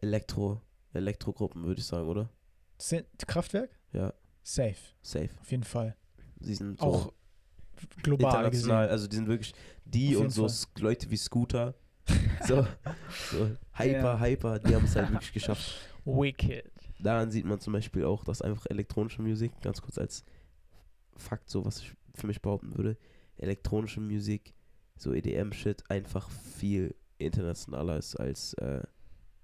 [0.00, 0.60] Elektro,
[0.92, 2.28] Elektrogruppen, würde ich sagen, oder?
[2.78, 3.70] Sind Kraftwerk?
[3.92, 5.30] Ja, Safe, safe.
[5.40, 5.96] auf jeden Fall.
[6.40, 7.12] Sie sind so Auch
[8.02, 8.90] global international, gesehen.
[8.92, 10.82] also die sind wirklich die Auf und so Fall.
[10.82, 11.74] Leute wie Scooter
[12.46, 12.66] So,
[13.30, 14.20] so hyper, Ja.
[14.20, 15.74] hyper, die haben es halt wirklich geschafft.
[16.04, 16.70] Wicked.
[16.98, 20.24] Daran sieht man zum Beispiel auch, dass einfach elektronische Musik, ganz kurz als
[21.16, 22.96] Fakt, so was ich für mich behaupten würde,
[23.36, 24.54] elektronische Musik,
[24.96, 28.82] so EDM-Shit, einfach viel internationaler ist als äh,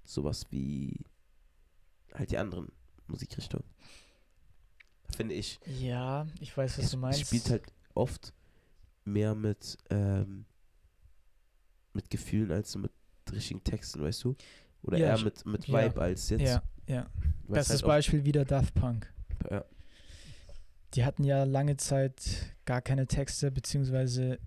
[0.04, 1.00] sowas wie
[2.14, 2.72] halt die anderen
[3.06, 3.64] Musikrichtungen.
[5.16, 5.58] Finde ich.
[5.80, 7.20] Ja, ich weiß, was Es, du meinst.
[7.20, 7.62] spielt halt
[7.94, 8.32] oft
[9.04, 10.44] mehr mit, ähm,
[11.98, 12.92] mit Gefühlen als so mit
[13.32, 14.36] richtigen Texten, weißt du?
[14.82, 15.84] Oder Ja, eher mit, mit ja.
[15.84, 16.42] Vibe als jetzt.
[16.42, 17.06] Ja, ja.
[17.48, 19.12] Bestes halt Beispiel wieder Daft Punk.
[19.50, 19.64] Ja.
[20.94, 24.38] Die hatten ja lange Zeit gar keine Texte, beziehungsweise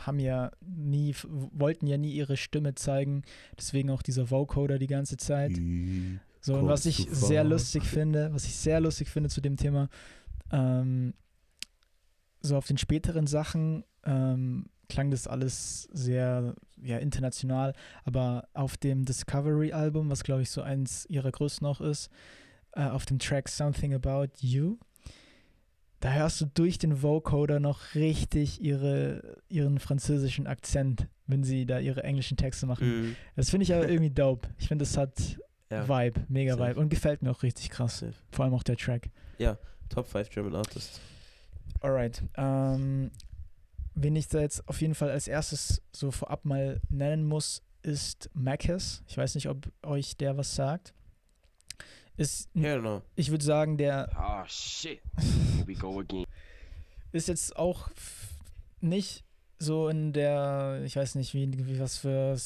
[0.00, 3.22] haben ja nie, wollten ja nie ihre Stimme zeigen.
[3.58, 5.52] Deswegen auch dieser Vocoder die ganze Zeit.
[6.40, 9.88] So, und was ich sehr lustig finde, was ich sehr lustig finde zu dem Thema,
[10.50, 11.14] ähm,
[12.40, 17.72] so auf den späteren Sachen ähm, klang das alles sehr ja, international,
[18.04, 22.10] aber auf dem Discovery-Album, was glaube ich so eins ihrer größten noch ist,
[22.72, 24.78] äh, auf dem Track Something About You,
[26.00, 31.78] da hörst du durch den Vocoder noch richtig ihre, ihren französischen Akzent, wenn sie da
[31.78, 32.88] ihre englischen Texte machen.
[32.88, 33.16] Mhm.
[33.36, 34.48] Das finde ich aber irgendwie dope.
[34.58, 35.38] Ich finde, das hat
[35.70, 35.88] Ja.
[35.88, 36.70] Vibe, mega Safe.
[36.70, 38.00] Vibe und gefällt mir auch richtig krass.
[38.00, 38.14] Safe.
[38.32, 39.10] Vor allem auch der Track.
[39.92, 41.00] Top 5 German Artists.
[41.80, 42.22] Alright.
[42.36, 43.10] Ähm,
[43.94, 48.30] wen ich da jetzt auf jeden Fall als erstes so vorab mal nennen muss, ist
[48.34, 49.02] Macus.
[49.08, 50.94] Ich weiß nicht, ob euch der was sagt.
[52.16, 53.02] Ist, no.
[53.16, 55.00] ich würde sagen, der Oh shit.
[55.18, 56.26] Here we go again.
[57.12, 57.88] ist jetzt auch
[58.80, 59.24] nicht
[59.58, 62.36] so in der, ich weiß nicht, wie, wie was für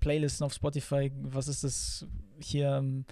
[0.00, 2.06] Playlisten auf Spotify, was ist das
[2.38, 2.76] hier?
[2.76, 3.04] ähm,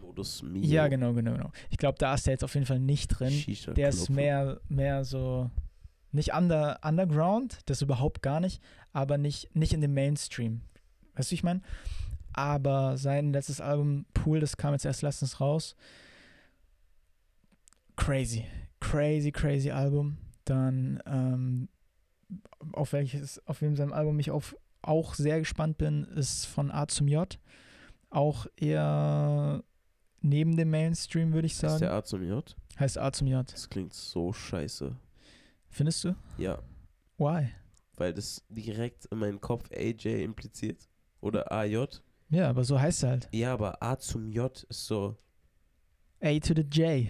[0.00, 0.62] Modus Mio.
[0.64, 1.52] Ja, genau, genau, genau.
[1.70, 3.32] Ich glaube, da ist der jetzt auf jeden Fall nicht drin.
[3.76, 5.50] Der ist mehr, mehr so,
[6.12, 10.60] nicht under, underground, das überhaupt gar nicht, aber nicht, nicht in dem Mainstream.
[11.14, 11.62] Weißt du, wie ich meine?
[12.32, 15.76] Aber sein letztes Album, Pool, das kam jetzt erst letztens raus.
[17.96, 18.46] Crazy,
[18.80, 20.16] crazy, crazy Album.
[20.44, 21.68] Dann, ähm,
[22.72, 26.88] auf welches, auf wem sein Album ich auf, auch sehr gespannt bin, ist von A
[26.88, 27.38] zum J.
[28.10, 29.62] Auch eher
[30.20, 31.80] neben dem Mainstream, würde ich Ist sagen.
[31.80, 32.56] der A zum J?
[32.78, 33.50] Heißt A zum J.
[33.52, 34.96] Das klingt so scheiße.
[35.72, 36.14] Findest du?
[36.38, 36.62] Ja,
[37.18, 37.48] Why?
[37.96, 40.88] weil das direkt in meinen Kopf AJ impliziert.
[41.20, 41.86] Oder AJ.
[42.30, 43.28] Ja, aber so heißt er halt.
[43.32, 45.16] Ja, aber A zum J ist so.
[46.20, 47.08] A to the J.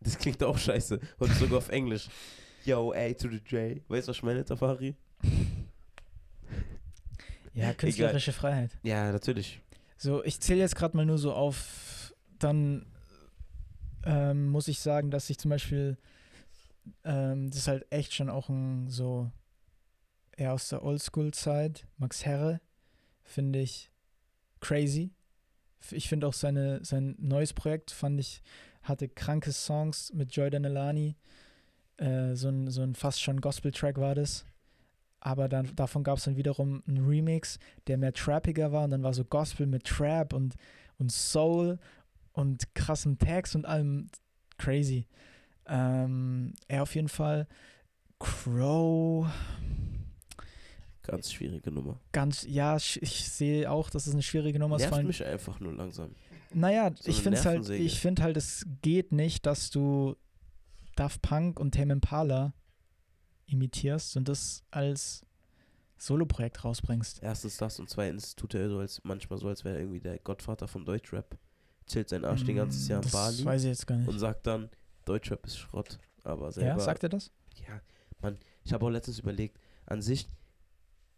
[0.00, 1.00] Das klingt auch scheiße.
[1.18, 2.08] Und sogar auf Englisch.
[2.64, 3.82] Yo, A to the J.
[3.88, 4.94] Weißt du, was ich meine, Tafari?
[7.54, 8.78] Ja, künstlerische Freiheit.
[8.82, 9.62] Ja, natürlich.
[9.96, 12.84] So, ich zähle jetzt gerade mal nur so auf, dann
[14.04, 15.96] ähm, muss ich sagen, dass ich zum Beispiel,
[17.04, 19.30] ähm, das ist halt echt schon auch ein so,
[20.36, 22.60] eher aus der Oldschool-Zeit, Max Herre,
[23.24, 23.90] finde ich
[24.60, 25.10] crazy.
[25.90, 28.42] Ich finde auch seine, sein neues Projekt, fand ich,
[28.82, 31.16] hatte kranke Songs mit Joy Danelani.
[31.96, 34.44] Äh, so, ein, so ein fast schon Gospel-Track war das.
[35.20, 39.02] Aber dann, davon gab es dann wiederum einen Remix, der mehr trappiger war und dann
[39.02, 40.54] war so Gospel mit Trap und,
[40.98, 41.78] und Soul
[42.32, 44.08] und krassen Tags und allem
[44.58, 45.06] crazy.
[45.68, 47.46] Ähm, er auf jeden Fall.
[48.18, 49.26] Crow,
[51.02, 52.00] Ganz schwierige Nummer.
[52.10, 54.90] ganz, ja, ich sehe auch, dass es eine schwierige Nummer ist.
[54.90, 56.10] Nervt mich einfach nur langsam.
[56.52, 60.16] Naja, So ich finde halt, ich finde halt, es geht nicht, dass du
[60.96, 62.54] Daft Punk und Tame Impala
[63.46, 65.24] imitierst und das als
[65.98, 67.22] Soloprojekt rausbringst.
[67.22, 70.18] Erstens das und zweitens tut er so als manchmal so, als wäre er irgendwie der
[70.18, 71.38] Gottvater von Deutschrap.
[71.86, 74.08] Chillt sein Arsch den ganzes Jahr in Mm, Bali weiß ich jetzt gar nicht.
[74.08, 74.68] und sagt dann,
[75.06, 75.98] Deutschrap ist Schrott.
[76.24, 76.70] Aber selber.
[76.70, 77.30] Ja, sagt er das?
[77.66, 77.80] Ja,
[78.20, 80.28] Mann, ich habe auch letztens überlegt, an sich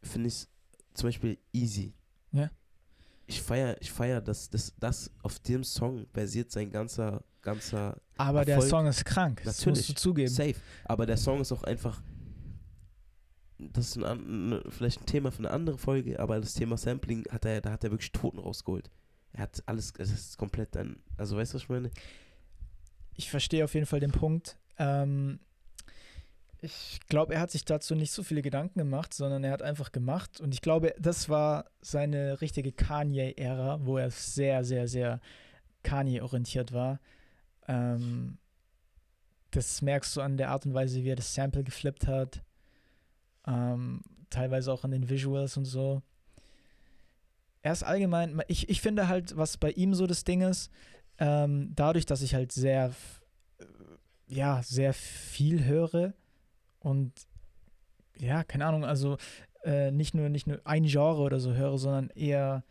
[0.03, 0.49] finde ich es
[0.95, 1.95] zum Beispiel easy.
[2.33, 2.51] Ja.
[3.27, 8.45] Ich feiere, ich feier, dass das, das auf dem Song basiert sein ganzer, ganzer Aber
[8.45, 9.43] der Erfolg- Song ist krank.
[9.45, 9.79] Das Natürlich.
[9.89, 10.29] musst du zugeben.
[10.31, 10.55] Safe.
[10.85, 12.01] Aber der Song ist auch einfach.
[13.59, 16.77] Das ist ein, an- ne- vielleicht ein Thema für eine andere Folge, aber das Thema
[16.77, 18.89] Sampling hat er, da hat er wirklich Toten rausgeholt.
[19.33, 21.91] Er hat alles, es ist komplett dann, also weißt du, was ich meine?
[23.19, 24.57] Ich verstehe auf jeden Fall den Punkt.
[24.79, 25.41] Ähm,
[26.61, 29.91] ich glaube, er hat sich dazu nicht so viele Gedanken gemacht, sondern er hat einfach
[29.91, 30.41] gemacht.
[30.41, 35.21] Und ich glaube, das war seine richtige Kanye-Ära, wo er sehr, sehr, sehr
[35.83, 37.01] Kanye-orientiert war.
[37.67, 38.39] Ähm,
[39.51, 42.45] das merkst du an der Art und Weise, wie er das Sample geflippt hat.
[43.49, 46.03] Ähm, teilweise auch an den Visuals und so.
[47.63, 50.71] Er ist allgemein, ich, ich finde halt, was bei ihm so das Ding ist,
[51.19, 52.93] ähm, dadurch, dass ich halt sehr,
[53.59, 53.65] äh,
[54.27, 56.15] ja, sehr viel höre
[56.81, 57.13] und
[58.19, 59.17] ja, keine Ahnung, also
[59.65, 62.65] äh, nicht, nur, nicht nur ein Genre oder so höre, sondern eher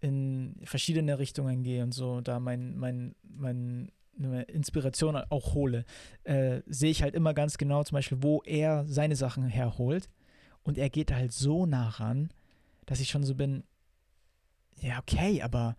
[0.00, 5.84] in verschiedene Richtungen gehe und so da mein, mein, mein, meine Inspiration auch hole,
[6.24, 10.08] äh, sehe ich halt immer ganz genau zum Beispiel, wo er seine Sachen herholt.
[10.62, 12.30] Und er geht halt so nah ran,
[12.86, 13.64] dass ich schon so bin,
[14.80, 15.76] ja, okay, aber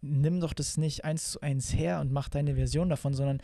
[0.00, 3.40] nimm doch das nicht eins zu eins her und mach deine Version davon, sondern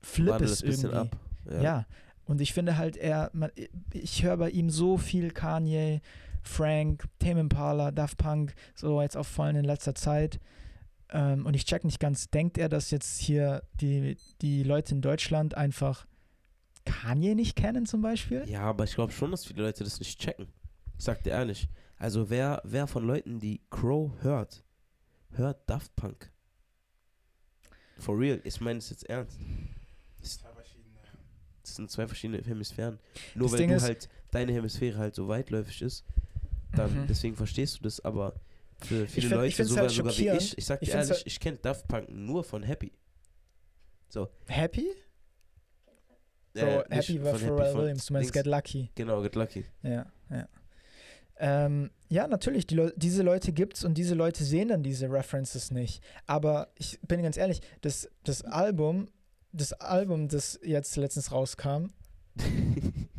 [0.00, 0.94] flip Wandel es irgendwie.
[0.94, 1.16] ab.
[1.62, 1.86] Ja.
[2.26, 3.50] Und ich finde halt, er, man,
[3.92, 6.00] ich höre bei ihm so viel Kanye,
[6.42, 10.40] Frank, Tame Impala, Daft Punk, so jetzt auch vor allem in letzter Zeit.
[11.10, 15.02] Ähm, und ich check nicht ganz, denkt er, dass jetzt hier die, die Leute in
[15.02, 16.06] Deutschland einfach
[16.84, 18.44] Kanye nicht kennen zum Beispiel?
[18.46, 20.48] Ja, aber ich glaube schon, dass viele Leute das nicht checken.
[20.98, 21.68] Ich sag dir ehrlich.
[21.96, 24.63] Also wer, wer von Leuten, die Crow hört,
[25.36, 26.30] hört Daft Punk.
[27.98, 29.38] For real, ich meine es jetzt ernst.
[31.62, 32.98] Das sind zwei verschiedene Hemisphären.
[33.34, 36.04] Nur Das weil Ding du halt, deine Hemisphäre halt so weitläufig ist,
[36.72, 37.06] dann Mhm.
[37.06, 38.34] deswegen verstehst du das, aber
[38.80, 41.22] für viele find- Leute, sogar, halt sogar wie ich, ich sag dir Ich ehrlich, halt-
[41.26, 42.92] ich kenne Daft Punk nur von Happy.
[44.46, 44.88] Happy?
[46.54, 48.32] So, Äh, Happy war Pharrell Williams, du meinst.
[48.32, 48.90] Get Lucky.
[48.94, 49.64] Genau, Get Lucky.
[49.82, 50.48] Ja, ja.
[51.38, 55.70] Ähm, ja, natürlich, die Leu diese Leute gibt's und diese Leute sehen dann diese References
[55.70, 56.02] nicht.
[56.26, 59.08] Aber ich bin ganz ehrlich, das, das Album,
[59.52, 61.88] das Album, das jetzt letztens rauskam,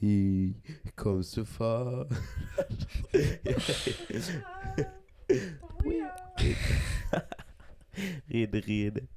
[0.00, 0.54] He
[0.96, 2.06] comes too far.
[8.28, 9.08] rede, rede.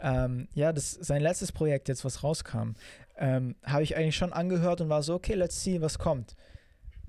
[0.00, 2.72] ähm, ja, das sein letztes Projekt jetzt, was rauskam,
[3.16, 6.36] ähm, habe ich eigentlich schon angehört und war so, okay, let's see, was kommt.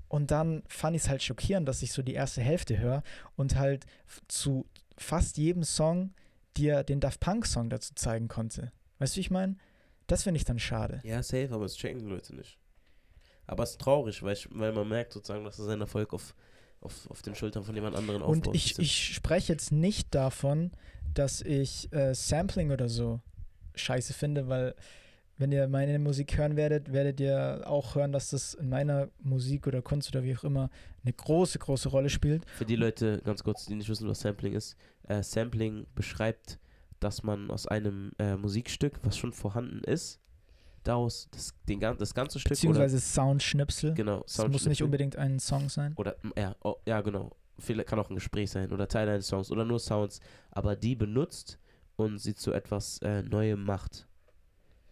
[0.08, 3.02] Und dann fand ich es halt schockierend, dass ich so die erste Hälfte höre
[3.36, 3.86] und halt
[4.28, 4.66] zu
[4.96, 6.14] fast jedem Song
[6.56, 8.72] dir den Daft Punk-Song dazu zeigen konnte.
[8.98, 9.56] Weißt du, wie ich meine?
[10.06, 11.00] Das finde ich dann schade.
[11.04, 12.58] Ja, safe, aber es checken die Leute nicht.
[13.46, 16.34] Aber es ist traurig, weil, ich, weil man merkt sozusagen, dass er seinen Erfolg auf,
[16.80, 18.48] auf, auf den Schultern von jemand anderen aufbaut.
[18.48, 20.72] Und ich, ich spreche jetzt nicht davon,
[21.14, 23.20] dass ich äh, Sampling oder so
[23.74, 24.74] scheiße finde, weil
[25.38, 29.66] wenn ihr meine Musik hören werdet, werdet ihr auch hören, dass das in meiner Musik
[29.66, 30.70] oder Kunst oder wie auch immer
[31.02, 32.48] eine große, große Rolle spielt.
[32.50, 34.76] Für die Leute, ganz kurz, die nicht wissen, was Sampling ist.
[35.04, 36.58] Äh, Sampling beschreibt,
[37.00, 40.20] dass man aus einem äh, Musikstück, was schon vorhanden ist,
[40.84, 43.94] daraus das, den, das ganze Stück Beziehungsweise Soundschnipsel.
[43.94, 45.92] genau, Es muss nicht unbedingt ein Song sein.
[45.96, 49.50] oder ja, oh, ja genau, vielleicht kann auch ein Gespräch sein oder Teil eines Songs
[49.50, 50.20] oder nur Sounds,
[50.50, 51.58] aber die benutzt
[51.96, 54.06] und sie zu etwas äh, Neuem macht.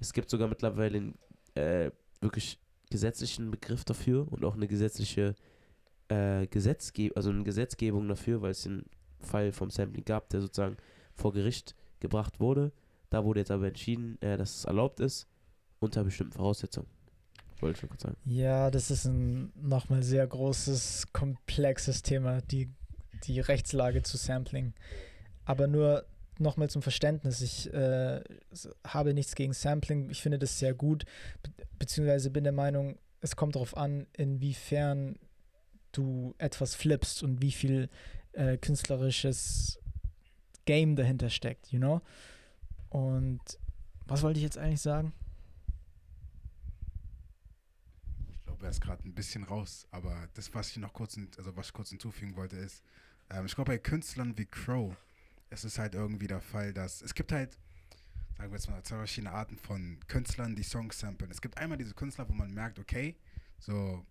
[0.01, 1.19] Es gibt sogar mittlerweile einen
[1.55, 2.59] äh, wirklich
[2.91, 5.35] gesetzlichen Begriff dafür und auch eine gesetzliche
[6.09, 8.85] äh, Gesetzgebung, also eine Gesetzgebung dafür, weil es einen
[9.21, 10.77] Fall vom Sampling gab, der sozusagen
[11.15, 12.73] vor Gericht gebracht wurde.
[13.11, 15.27] Da wurde jetzt aber entschieden, äh, dass es erlaubt ist,
[15.79, 16.89] unter bestimmten Voraussetzungen.
[17.61, 18.17] Wollte ich schon kurz sagen.
[18.25, 22.71] Ja, das ist ein nochmal sehr großes, komplexes Thema, die,
[23.25, 24.75] die Rechtslage zu Sampling.
[25.45, 26.05] Aber nur
[26.39, 28.23] nochmal zum Verständnis, ich äh,
[28.87, 31.05] habe nichts gegen Sampling, ich finde das sehr gut,
[31.43, 35.19] be beziehungsweise bin der Meinung, es kommt darauf an, inwiefern
[35.93, 37.89] du etwas flippst und wie viel
[38.33, 39.79] äh, künstlerisches
[40.65, 42.01] Game dahinter steckt, you know?
[42.89, 43.41] Und
[44.07, 45.13] was wollte ich jetzt eigentlich sagen?
[48.31, 51.57] Ich glaube, er ist gerade ein bisschen raus, aber das, was ich noch kurz, also
[51.57, 52.83] was ich kurz hinzufügen wollte, ist,
[53.31, 54.97] ähm, ich glaube, bei Künstlern wie Crow
[55.55, 57.59] ist es halt irgendwie der Fall, dass es gibt halt,
[58.37, 61.31] sagen wir jetzt mal, zwei verschiedene Arten von Künstlern, die Songs samplen.
[61.31, 63.17] Es gibt einmal diese Künstler, wo man merkt, okay,
[63.59, 64.05] so,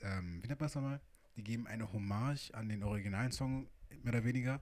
[0.00, 1.00] ähm, wie nennt man das nochmal?
[1.36, 3.68] Die geben eine Hommage an den originalen Song,
[4.02, 4.60] mehr oder weniger.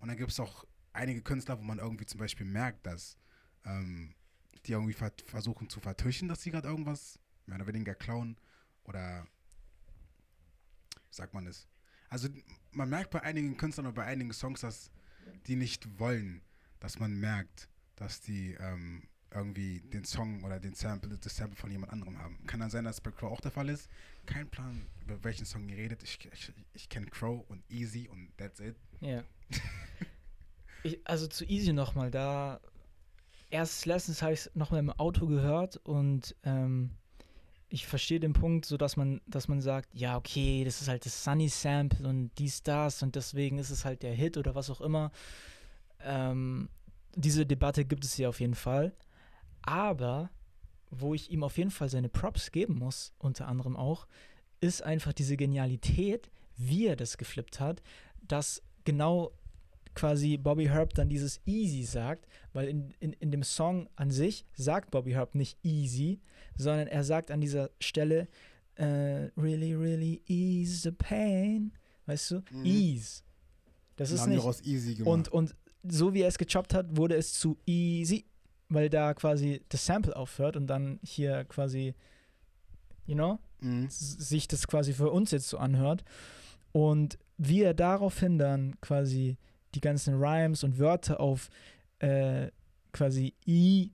[0.00, 3.16] Und dann gibt es auch einige Künstler, wo man irgendwie zum Beispiel merkt, dass
[3.64, 4.14] ähm,
[4.66, 8.36] die irgendwie ver versuchen zu vertuschen, dass sie gerade irgendwas mehr oder weniger klauen
[8.84, 9.26] oder
[11.10, 11.68] sagt man das?
[12.08, 12.28] Also
[12.72, 14.90] man merkt bei einigen Künstlern oder bei einigen Songs, dass
[15.46, 16.42] die nicht wollen,
[16.80, 19.02] dass man merkt, dass die ähm,
[19.34, 22.38] irgendwie den Song oder den Sample, das Sample von jemand anderem haben.
[22.46, 23.88] Kann dann sein, dass bei Crow auch der Fall ist.
[24.26, 26.02] Kein Plan, über welchen Song ihr redet.
[26.02, 28.76] Ich, ich, ich kenne Crow und Easy und that's it.
[29.00, 29.22] Ja.
[30.82, 32.60] ich, also zu Easy nochmal, da
[33.50, 36.90] erst letztens habe ich es nochmal im Auto gehört und ähm,
[37.70, 41.04] ich verstehe den Punkt, so dass man, dass man sagt, ja, okay, das ist halt
[41.04, 44.70] das Sunny Sample und dies, das und deswegen ist es halt der Hit oder was
[44.70, 45.10] auch immer.
[46.00, 46.68] Ähm,
[47.14, 48.94] diese Debatte gibt es hier auf jeden Fall.
[49.62, 50.30] Aber
[50.90, 54.06] wo ich ihm auf jeden Fall seine Props geben muss, unter anderem auch,
[54.60, 57.82] ist einfach diese Genialität, wie er das geflippt hat,
[58.22, 59.32] dass genau
[59.94, 64.46] quasi Bobby Herb dann dieses Easy sagt, weil in, in, in dem Song an sich
[64.54, 66.20] sagt Bobby Herb nicht Easy,
[66.58, 68.28] sondern er sagt an dieser Stelle
[68.74, 71.72] äh, Really, really ease the pain.
[72.06, 72.42] Weißt du?
[72.50, 72.64] Mhm.
[72.64, 73.22] Ease.
[73.96, 74.44] Das ist haben nicht.
[74.44, 75.12] raus easy gemacht.
[75.12, 78.24] Und, und so wie er es gechoppt hat, wurde es zu easy,
[78.68, 81.94] weil da quasi das Sample aufhört und dann hier quasi,
[83.06, 83.88] you know, mhm.
[83.90, 86.04] sich das quasi für uns jetzt so anhört.
[86.72, 89.36] Und wie er daraufhin dann quasi
[89.74, 91.50] die ganzen Rhymes und Wörter auf
[91.98, 92.50] äh,
[92.92, 93.92] quasi I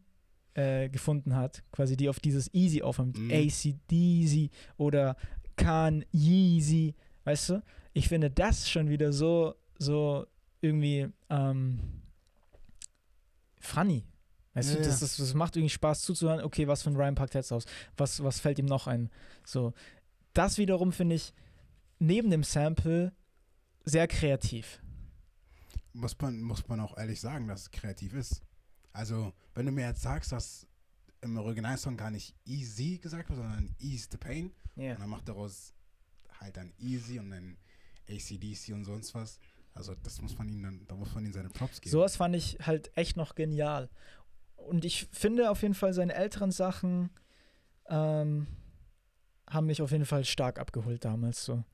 [0.54, 3.30] äh, gefunden hat, quasi die auf dieses Easy aufhören, Mhm.
[3.30, 5.16] ACDC oder
[5.56, 7.62] Can Yeezy, weißt du?
[7.92, 10.26] Ich finde das schon wieder so, so
[10.60, 11.78] irgendwie ähm,
[13.60, 14.04] funny.
[14.54, 16.40] Weißt Ja, du, das, das, das macht irgendwie Spaß zuzuhören.
[16.44, 17.64] Okay, was für ein Rhyme packt jetzt aus?
[17.96, 19.10] Was, was fällt ihm noch ein?
[19.44, 19.72] So,
[20.32, 21.32] das wiederum finde ich
[21.98, 23.12] neben dem Sample
[23.84, 24.80] sehr kreativ.
[25.92, 28.42] muss man, muss man auch ehrlich sagen, dass es kreativ ist.
[28.94, 30.66] Also, wenn du mir jetzt sagst, dass
[31.20, 34.92] im Originalsong gar nicht easy gesagt wird, sondern ease the pain, Ja.
[34.94, 35.74] und dann macht daraus
[36.40, 37.56] halt dann easy und dann
[38.08, 39.38] ACDC und sonst was.
[39.74, 41.90] Also, das muss man ihm dann, da muss man ihm seine Props geben.
[41.90, 43.90] Sowas fand ich halt echt noch genial.
[44.56, 47.10] Und ich finde auf jeden Fall seine älteren Sachen
[47.88, 48.46] ähm,
[49.50, 51.64] haben mich auf jeden Fall stark abgeholt damals so.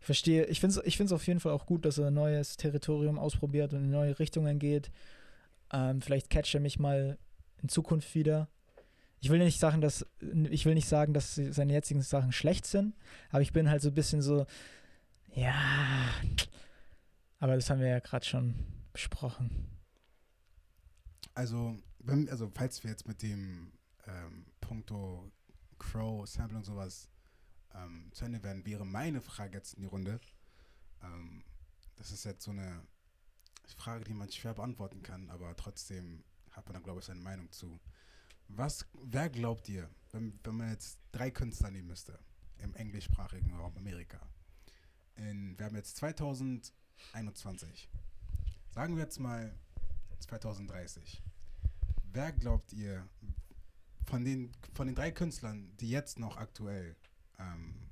[0.00, 2.14] Ich verstehe, ich finde es ich find's auf jeden Fall auch gut, dass er ein
[2.14, 4.90] neues Territorium ausprobiert und in neue Richtungen geht.
[5.72, 7.18] Ähm, vielleicht catcht er mich mal
[7.62, 8.48] in Zukunft wieder.
[9.20, 10.06] Ich will nicht sagen, dass
[10.50, 12.94] ich will nicht sagen, dass seine jetzigen Sachen schlecht sind,
[13.30, 14.46] aber ich bin halt so ein bisschen so,
[15.34, 15.54] ja.
[17.38, 18.54] Aber das haben wir ja gerade schon
[18.92, 19.68] besprochen.
[21.34, 23.72] Also, wenn, also falls wir jetzt mit dem
[24.06, 25.30] ähm, Punkto
[25.78, 27.08] Crow, Sample und sowas
[27.74, 30.20] ähm, zu Ende werden, wäre meine Frage jetzt in die Runde.
[31.02, 31.42] Ähm,
[31.96, 32.82] das ist jetzt so eine
[33.74, 37.50] Frage, die man schwer beantworten kann, aber trotzdem hat man da, glaube ich, seine Meinung
[37.52, 37.80] zu.
[38.48, 42.18] Was, wer glaubt ihr, wenn, wenn man jetzt drei Künstler nehmen müsste
[42.58, 44.20] im englischsprachigen Raum Amerika?
[45.16, 47.88] In, wir haben jetzt 2021.
[48.70, 49.54] Sagen wir jetzt mal
[50.18, 51.22] 2030.
[52.12, 53.08] Wer glaubt ihr
[54.06, 56.96] von den, von den drei Künstlern, die jetzt noch aktuell
[57.38, 57.90] ähm,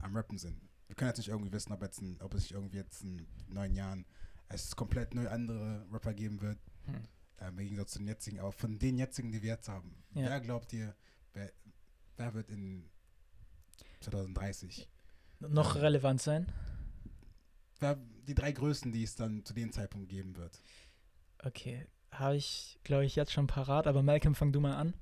[0.00, 0.60] am Rappen sind?
[0.86, 3.26] Wir können jetzt nicht irgendwie wissen, ob, jetzt ein, ob es sich irgendwie jetzt in
[3.48, 4.06] neun Jahren
[4.48, 6.94] es komplett neu andere Rapper geben wird, Hm.
[7.40, 8.38] ähm, im Gegensatz zu den jetzigen.
[8.40, 10.28] Aber von den jetzigen, die wir jetzt haben, Ja.
[10.30, 10.94] wer glaubt ihr,
[11.34, 11.52] wer,
[12.16, 12.88] wer wird in
[14.00, 14.88] 2030?
[15.40, 16.50] Noch relevant sein?
[17.80, 20.60] Wer, die drei Größten, die es dann zu dem Zeitpunkt geben wird.
[21.44, 24.94] Okay, habe ich, glaube ich, jetzt schon parat, aber Malcolm, fang du mal an.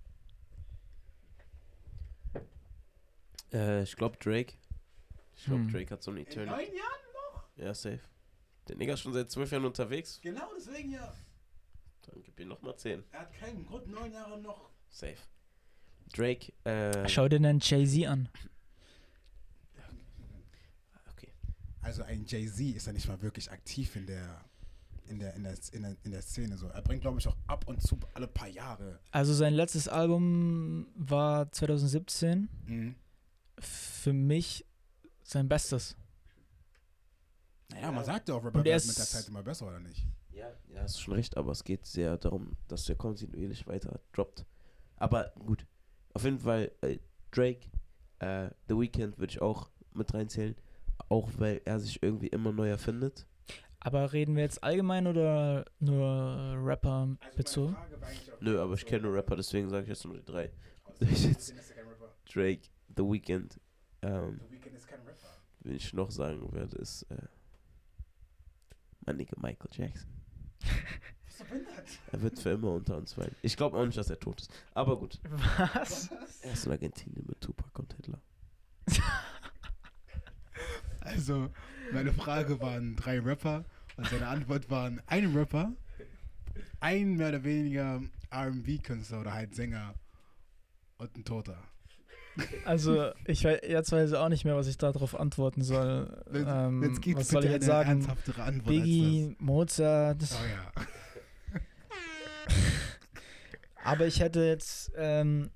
[3.52, 4.54] Äh, ich glaube Drake.
[5.36, 5.72] Ich glaube, Hm.
[5.72, 6.76] Drake hat so eine Eternity.
[6.76, 7.44] Jahren?
[7.56, 8.00] Ja, safe.
[8.68, 10.20] Der Nigger ist schon seit zwölf Jahren unterwegs.
[10.20, 11.12] Genau, deswegen ja.
[12.02, 13.04] Dann gib ihm nochmal zehn.
[13.12, 14.70] Er hat keinen Grund, neun Jahre noch.
[14.88, 15.16] Safe.
[16.12, 17.08] Drake, äh.
[17.08, 18.28] Schau dir dann Jay-Z an.
[21.12, 21.32] Okay.
[21.82, 24.44] Also ein Jay-Z ist ja nicht mal wirklich aktiv in der,
[25.08, 26.56] in der, in der, in der, in der Szene.
[26.56, 26.68] So.
[26.68, 29.00] Er bringt, glaube ich, auch ab und zu alle paar Jahre.
[29.10, 32.48] Also sein letztes Album war 2017.
[32.66, 32.94] Mhm.
[33.58, 34.64] Für mich
[35.22, 35.96] sein Bestes.
[37.96, 40.06] Man sagt ja auch, Rapper er werden mit der ist- Zeit immer besser, oder nicht?
[40.32, 44.44] Ja, ja, hast schon recht, aber es geht sehr darum, dass der kontinuierlich weiter droppt.
[44.96, 45.66] Aber gut,
[46.14, 46.98] auf jeden Fall äh,
[47.30, 47.68] Drake,
[48.18, 50.54] äh, The Weeknd würde ich auch mit reinzählen,
[51.08, 53.26] auch weil er sich irgendwie immer neu erfindet.
[53.80, 57.76] Aber reden wir jetzt allgemein oder nur Rapper bezogen?
[58.40, 60.50] Nö, aber ich kenne nur Rapper, deswegen sage ich jetzt nur die drei.
[61.00, 61.54] Ich jetzt-
[62.32, 63.60] Drake, The Weeknd,
[64.02, 65.28] ähm, The Weeknd ist kein Rapper.
[65.60, 67.16] wenn ich noch sagen werde, ist äh,
[69.06, 70.10] mein Nigga Michael Jackson.
[71.38, 71.98] Du behindert?
[72.12, 73.36] Er wird für immer unter uns weinen.
[73.42, 74.50] Ich glaube auch nicht, dass er tot ist.
[74.72, 75.20] Aber gut.
[75.74, 76.10] Was?
[76.40, 78.20] Er ist in Argentinien mit Tupac und Hitler.
[81.00, 81.50] Also,
[81.92, 83.64] meine Frage waren drei Rapper
[83.96, 85.72] und seine Antwort waren ein Rapper,
[86.80, 88.02] ein mehr oder weniger
[88.34, 89.94] RB-Künstler oder halt Sänger
[90.98, 91.62] und ein Toter.
[92.64, 96.22] Also, ich weiß, jetzt weiß ich auch nicht mehr, was ich darauf antworten soll.
[96.28, 97.90] Wenn ähm, es geht, was soll ich jetzt eine sagen?
[97.90, 100.22] ernsthaftere Antwort Biggie, Mozart.
[100.22, 100.72] Oh ja.
[103.84, 105.50] Aber ich hätte jetzt ähm,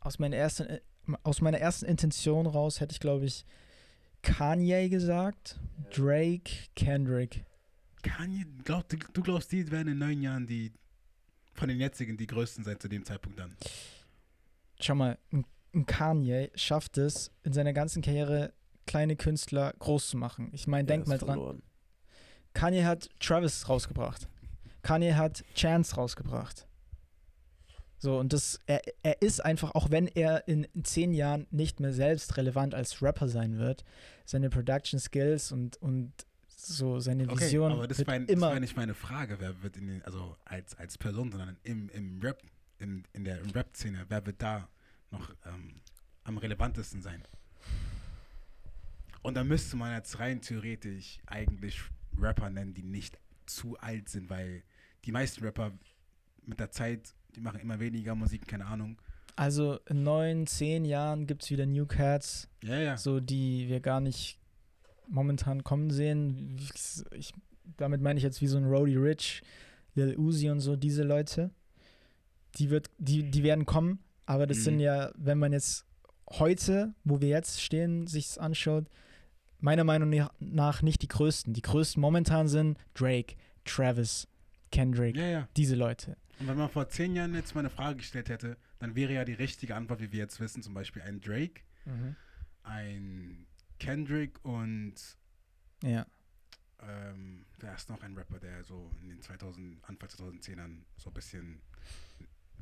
[0.00, 0.78] aus, meiner ersten,
[1.22, 3.44] aus meiner ersten Intention raus, hätte ich, glaube ich,
[4.22, 5.58] Kanye gesagt,
[5.94, 7.44] Drake, Kendrick.
[8.02, 10.72] Kanye, glaub, du, du glaubst, die werden in neun Jahren die
[11.54, 13.56] von den jetzigen die größten sein zu dem Zeitpunkt dann?
[14.80, 15.44] Schau mal, ein,
[15.74, 18.52] ein Kanye schafft es, in seiner ganzen Karriere
[18.86, 20.50] kleine Künstler groß zu machen.
[20.52, 21.28] Ich meine, denk mal dran.
[21.28, 21.62] verloren.
[22.54, 24.28] Kanye hat Travis rausgebracht.
[24.82, 26.66] Kanye hat Chance rausgebracht.
[27.98, 31.92] So, und das, er, er ist einfach, auch wenn er in, zehn Jahren nicht mehr
[31.92, 33.84] selbst relevant als Rapper sein wird,
[34.24, 36.12] seine Production Skills und, und
[36.46, 39.62] so seine Okay, Vision aber das wird war, das immer war nicht meine Frage, wer
[39.62, 42.40] wird in den, also als, als Person, sondern im, im Rap,
[42.78, 44.68] in, in der Rap-Szene, wer wird da
[45.10, 45.80] noch ähm,
[46.24, 47.22] am relevantesten sein?
[49.22, 51.80] Und da müsste man jetzt rein theoretisch eigentlich
[52.18, 54.62] Rapper nennen, die nicht zu alt sind, weil
[55.04, 55.72] die meisten Rapper
[56.44, 59.00] mit der Zeit, die machen immer weniger Musik, keine Ahnung.
[59.36, 62.96] Also in neun, zehn Jahren gibt es wieder New Cats, Ja, ja.
[62.96, 64.38] so die wir gar nicht
[65.08, 66.58] momentan kommen sehen.
[67.12, 67.32] Ich,
[67.76, 69.42] damit meine ich jetzt wie so ein Roddy Rich,
[69.94, 71.50] Lil Uzi und so, diese Leute.
[72.56, 73.98] Die, wird, die, die werden kommen,
[74.28, 74.62] aber das Mhm.
[74.62, 75.86] sind ja, wenn man jetzt
[76.28, 78.86] heute, wo wir jetzt stehen, sich anschaut,
[79.60, 81.54] meiner Meinung nach- nicht die größten.
[81.54, 84.28] Die größten momentan sind Drake, Travis,
[84.70, 85.48] Kendrick, Ja, ja.
[85.56, 86.16] diese Leute.
[86.38, 89.24] Und wenn man vor zehn Jahren jetzt mal eine Frage gestellt hätte, dann wäre ja
[89.24, 91.62] die richtige Antwort, wie wir jetzt wissen, zum Beispiel ein Drake,
[92.62, 93.46] ein
[93.78, 94.94] Kendrick und
[95.82, 96.06] Ja.
[96.80, 101.14] ähm, wer ist noch ein Rapper, der so in den 2000, Anfang 2010ern so ein
[101.14, 101.60] bisschen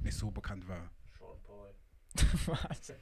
[0.00, 0.90] nicht so bekannt war.
[2.46, 2.92] Was?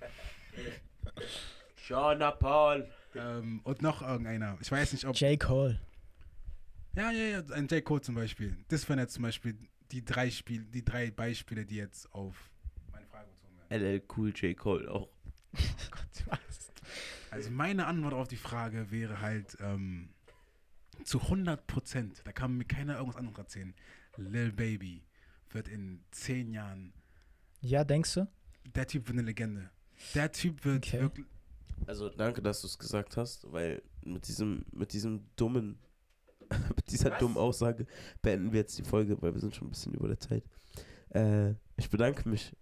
[1.76, 2.88] Sean Paul.
[3.14, 4.58] Ähm, und noch irgendeiner.
[4.60, 5.16] Ich weiß nicht, ob.
[5.16, 5.38] J.
[5.38, 5.80] Cole.
[6.96, 7.84] Ja, ja, ja, ein J.
[7.84, 8.56] Cole zum Beispiel.
[8.68, 9.56] Das wären jetzt zum Beispiel
[9.90, 12.50] die drei Spiel, die drei Beispiele, die jetzt auf
[12.92, 13.82] meine Frage bezogen werden.
[13.82, 14.56] LL Cool J.
[14.56, 15.08] Cole auch.
[15.52, 16.72] Gott, was?
[17.30, 20.10] Also meine Antwort auf die Frage wäre halt ähm,
[21.02, 23.74] zu 100 Prozent, da kann mir keiner irgendwas anderes erzählen,
[24.16, 25.04] Lil Baby
[25.50, 26.92] wird in zehn Jahren,
[27.60, 28.28] Ja, denkst du?
[28.74, 29.70] Der Typ wird eine Legende.
[30.14, 31.00] Der Typ wird Okay.
[31.00, 31.26] wirklich,
[31.86, 35.78] Also danke, dass du es gesagt hast, weil mit diesem, mit diesem dummen,
[36.76, 37.86] mit dieser dummen Aussage
[38.22, 40.44] beenden wir jetzt die Folge, weil wir sind schon ein bisschen über der Zeit.
[41.10, 42.52] Äh, ich bedanke mich.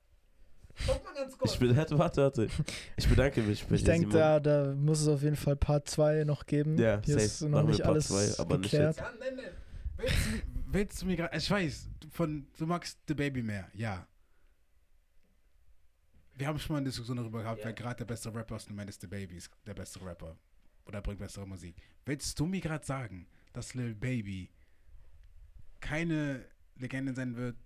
[1.44, 2.48] Ich bedanke, warte, warte.
[2.96, 6.24] Ich bedanke mich bei Ich denke, da, da muss es auf jeden Fall Part 2
[6.24, 6.78] noch geben.
[6.78, 7.24] Ja, Hier safe.
[7.26, 8.96] ist noch nicht Part alles zwei, aber nicht geklärt.
[8.96, 9.44] ja, nein, nein.
[9.98, 14.07] Willst, du- willst du mir gerade, ich weiß, von, du magst The Baby mehr, ja.
[16.35, 17.66] Wir haben schon mal eine Diskussion darüber gehabt, Ja.
[17.66, 20.37] wer gerade der beste Rapper ist und du meinst The Baby ist der beste Rapper.
[20.87, 21.76] Oder bringt bessere Musik.
[22.05, 24.51] Willst du mir gerade sagen, dass Lil Baby
[25.80, 26.45] keine
[26.76, 27.57] Legende sein wird?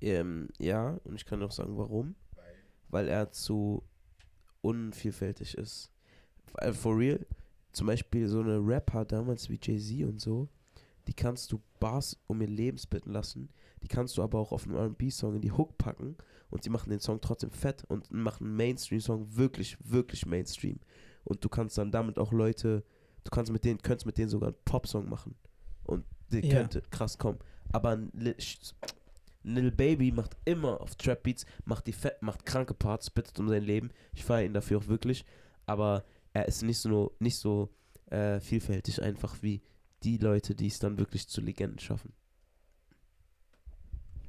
[0.00, 2.14] Ähm, ja, und ich kann auch sagen, warum.
[2.88, 3.82] Weil er zu
[4.62, 5.90] unvielfältig ist.
[6.52, 7.26] Weil For real,
[7.72, 10.48] zum Beispiel so eine Rapper damals wie Jay-Z und so,
[11.06, 13.50] die kannst du Bars um ihr Lebens bitten lassen.
[13.84, 16.16] Die kannst du aber auch auf einen RB-Song in die Hook packen
[16.48, 20.80] und die machen den Song trotzdem fett und machen einen Mainstream-Song wirklich, wirklich Mainstream.
[21.22, 22.82] Und du kannst dann damit auch Leute,
[23.24, 25.34] du kannst mit denen, könntest mit denen sogar einen Pop-Song machen.
[25.84, 26.60] Und der Ja.
[26.60, 27.38] könnte krass kommen.
[27.72, 28.34] Aber ein Lil,
[29.42, 33.48] Lil Baby macht immer auf Trap Beats, macht die fett, macht kranke Parts, bittet um
[33.48, 33.90] sein Leben.
[34.14, 35.26] Ich feiere ihn dafür auch wirklich.
[35.66, 37.68] Aber er ist nicht so, nicht so
[38.10, 39.60] äh, vielfältig einfach wie
[40.02, 42.14] die Leute, die es dann wirklich zu Legenden schaffen.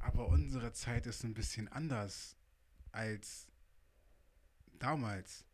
[0.06, 2.36] Aber unsere Zeit ist ein bisschen anders
[2.92, 3.48] als
[4.78, 5.44] damals.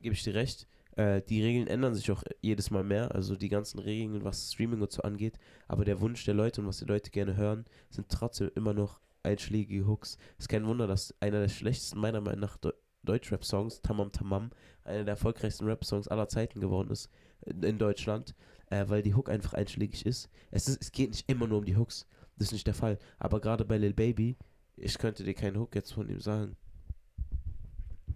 [0.00, 0.66] Gebe ich dir recht.
[0.96, 3.14] Äh, die Regeln ändern sich auch jedes Mal mehr.
[3.14, 5.38] Also die ganzen Regeln, was Streaming und so angeht.
[5.68, 9.00] Aber der Wunsch der Leute und was die Leute gerne hören, sind trotzdem immer noch
[9.22, 10.16] einschlägige Hooks.
[10.38, 12.72] Ist kein Wunder, dass einer der schlechtesten, meiner Meinung nach, Deu
[13.04, 14.50] Deutschrap-Songs, Tamam Tamam,
[14.84, 17.10] einer der erfolgreichsten Rap-Songs aller Zeiten geworden ist
[17.44, 18.34] in, in Deutschland,
[18.70, 20.30] äh, weil die Hook einfach einschlägig ist.
[20.50, 20.80] Es, ist.
[20.80, 22.06] es geht nicht immer nur um die Hooks.
[22.36, 22.98] Das ist nicht der Fall.
[23.18, 24.36] Aber gerade bei Lil Baby,
[24.76, 26.56] ich könnte dir keinen Hook jetzt von ihm sagen.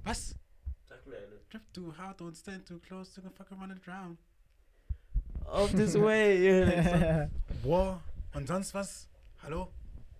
[0.04, 0.34] Was?
[0.88, 1.40] Sag mir eine.
[1.50, 4.18] Drift too hard, don't stand too close, to fuck around and drown.
[5.44, 7.28] Off this way.
[7.64, 8.02] War
[8.34, 9.08] und sonst was?
[9.42, 9.68] Hallo?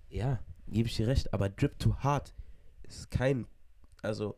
[0.09, 0.39] Ja,
[0.69, 2.35] gebe ich dir recht, aber Drip to Hard
[2.85, 3.47] ist kein,
[4.03, 4.37] also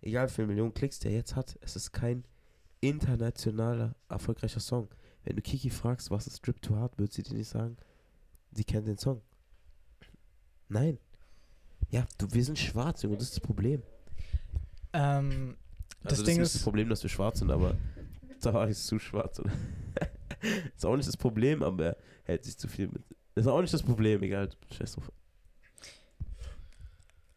[0.00, 2.24] egal wie viele Millionen Klicks der jetzt hat, es ist kein
[2.80, 4.88] internationaler erfolgreicher Song.
[5.24, 7.76] Wenn du Kiki fragst, was ist Drip to Hard, wird sie dir nicht sagen,
[8.52, 9.20] sie kennt den Song.
[10.68, 10.98] Nein.
[11.90, 13.82] Ja, du, wir sind schwarz, Junge, das ist das Problem.
[14.92, 15.56] ähm,
[16.04, 17.76] Also das Ding ist das Problem, dass wir schwarz sind, aber
[18.40, 19.40] da ist zu schwarz.
[19.40, 19.50] Oder?
[20.76, 23.02] ist auch nicht das Problem, aber er hält sich zu viel mit.
[23.34, 24.50] Das ist auch nicht das Problem, egal.
[24.72, 25.10] Scheiß drauf.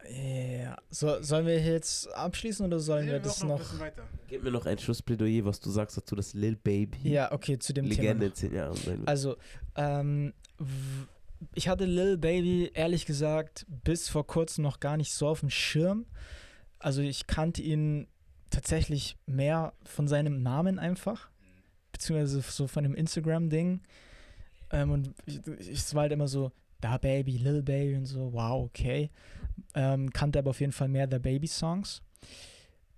[0.09, 3.79] Ja, so, sollen wir jetzt abschließen oder sollen wir das ein noch?
[3.79, 4.03] weiter.
[4.27, 7.73] Gib mir noch ein Schlussplädoyer, was du sagst dazu, dass Lil Baby Ja, okay, zu
[7.73, 8.25] dem Legende Thema.
[8.25, 9.07] in zehn Jahren sein wird.
[9.07, 9.37] Also,
[9.75, 10.33] ähm,
[11.55, 15.49] ich hatte Lil Baby ehrlich gesagt bis vor kurzem noch gar nicht so auf dem
[15.49, 16.05] Schirm.
[16.79, 18.07] Also ich kannte ihn
[18.49, 21.29] tatsächlich mehr von seinem Namen einfach.
[21.91, 23.81] beziehungsweise so von dem Instagram-Ding.
[24.71, 26.51] Ähm, und ich, ich, es war halt immer so,
[26.81, 29.09] da Baby, Lil Baby und so, wow, okay.
[29.75, 32.01] Ähm, kannte aber auf jeden Fall mehr The Baby Songs.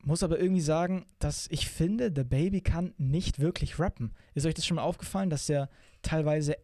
[0.04, 4.14] Muss aber irgendwie sagen, dass ich finde, The Baby kann nicht wirklich rappen.
[4.36, 5.70] Ist euch das schon mal aufgefallen, dass der
[6.04, 6.56] teilweise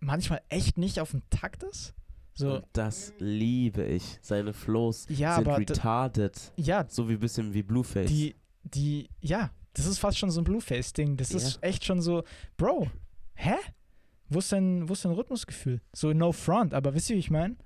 [0.00, 1.94] manchmal echt nicht auf dem Takt ist?
[2.34, 4.18] So, Und das liebe ich.
[4.22, 6.52] Seine Flows ja, sind retarded.
[6.56, 8.08] ja, So wie ein bisschen wie Blueface.
[8.08, 11.16] die, die, ja, das ist fast schon so ein Blueface-Ding.
[11.18, 11.62] Das ist Ja.
[11.68, 12.24] echt schon so,
[12.56, 12.90] Bro,
[13.34, 13.54] hä?
[14.28, 15.80] Wo ist dein, wo ist dein Rhythmusgefühl?
[15.94, 17.56] So no front, aber wisst ihr, wie ich meine?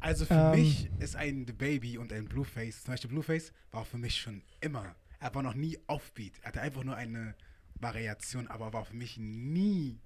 [0.00, 0.50] Also für Ähm.
[0.52, 4.42] mich ist ein The Baby und ein Blueface, zum Beispiel Blueface war für mich schon
[4.60, 6.34] immer, er war noch nie Offbeat.
[6.42, 7.34] Er hatte einfach nur eine
[7.80, 9.98] Variation, aber war für mich nie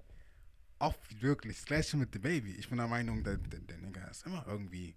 [0.79, 1.57] Offbeat, wirklich.
[1.57, 2.55] Das gleiche mit The Baby.
[2.57, 4.95] Ich bin der Meinung, der, der, der Nigga ist immer irgendwie.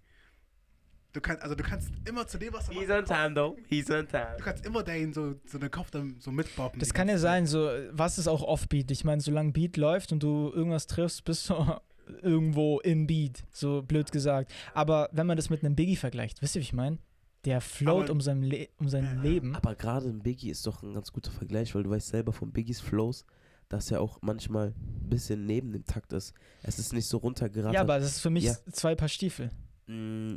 [1.13, 3.57] Du kannst, also du kannst immer zu dem, was er He's macht, on time, though.
[3.69, 4.35] He's on time.
[4.37, 6.79] Du kannst immer deinen so, so den Kopf dann so mitboppen.
[6.79, 8.91] Das kann ja sein, so, was ist auch Offbeat?
[8.91, 11.79] Ich meine, solange Beat läuft und du irgendwas triffst, bist du
[12.21, 14.51] irgendwo im Beat, so blöd gesagt.
[14.73, 16.97] Aber wenn man das mit einem Biggie vergleicht, wisst ihr, wie ich meine?
[17.45, 19.21] Der float um sein, Le um sein.
[19.21, 19.55] Leben.
[19.55, 22.51] Aber gerade ein Biggie ist doch ein ganz guter Vergleich, weil du weißt selber von
[22.51, 23.23] Biggies Flows,
[23.69, 26.33] dass er auch manchmal ein bisschen neben dem Takt ist.
[26.63, 27.75] Es ist nicht so runtergerattert.
[27.75, 28.55] Ja, aber das ist für mich Ja.
[28.71, 29.51] zwei Paar Stiefel.
[29.85, 30.35] Mm,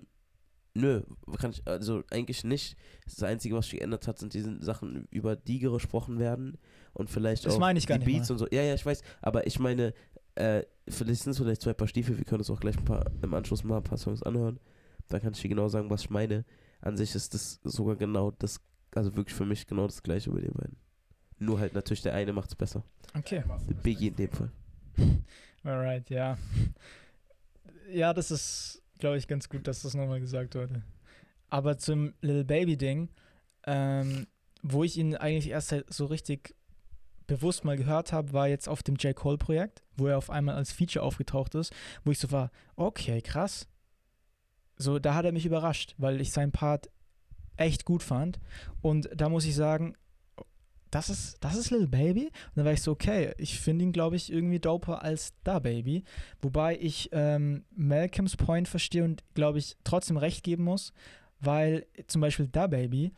[0.74, 1.02] nö,
[1.38, 2.76] kann ich, also eigentlich nicht.
[3.06, 6.58] Das Einzige, was sich geändert hat, sind diese Sachen, über die gesprochen werden
[6.92, 8.34] und vielleicht Das auch meine ich gar die nicht Beats mal.
[8.34, 8.46] und so.
[8.50, 9.94] Ja, ja, ich weiß, aber ich meine,
[10.34, 13.04] äh, vielleicht sind es vielleicht zwei Paar Stiefel, wir können uns auch gleich ein paar,
[13.22, 14.58] im Anschluss mal ein paar Songs anhören.
[15.08, 16.44] Da kann ich dir genau sagen, was ich meine.
[16.80, 18.60] An sich ist das sogar genau das,
[18.94, 20.76] also wirklich für mich genau das gleiche bei den beiden.
[21.38, 22.84] Nur halt natürlich der eine macht es besser.
[23.16, 23.42] Okay.
[23.82, 24.50] Biggie in dem Fall.
[25.62, 26.36] Alright, ja.
[27.90, 30.82] Ja, das ist, glaube ich, ganz gut, dass das nochmal gesagt wurde.
[31.48, 33.08] Aber zum Little Baby-Ding,
[33.66, 34.26] ähm,
[34.62, 36.54] wo ich ihn eigentlich erst halt so richtig
[37.28, 39.14] bewusst mal gehört habe, war jetzt auf dem J.
[39.14, 41.72] Cole-Projekt, wo er auf einmal als Feature aufgetaucht ist,
[42.04, 43.68] wo ich so war, okay, krass.
[44.76, 46.90] So, da hat er mich überrascht, weil ich seinen Part
[47.56, 48.40] echt gut fand.
[48.80, 49.94] Und da muss ich sagen,
[50.90, 52.26] das ist, das ist Lil Baby.
[52.26, 55.58] Und dann war ich so, okay, ich finde ihn, glaube ich, irgendwie doper als Da
[55.58, 56.04] Baby.
[56.40, 60.92] Wobei ich ähm, Malcolms Point verstehe und, glaube ich, trotzdem recht geben muss,
[61.40, 63.12] weil zum Beispiel Da Baby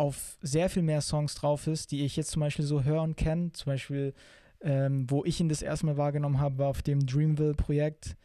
[0.00, 3.52] auf sehr viel mehr Songs drauf ist, die ich jetzt zum Beispiel so hören kenne.
[3.52, 4.14] Zum Beispiel,
[4.62, 8.16] ähm, wo ich ihn das erste Mal wahrgenommen habe, war auf dem Dreamville-Projekt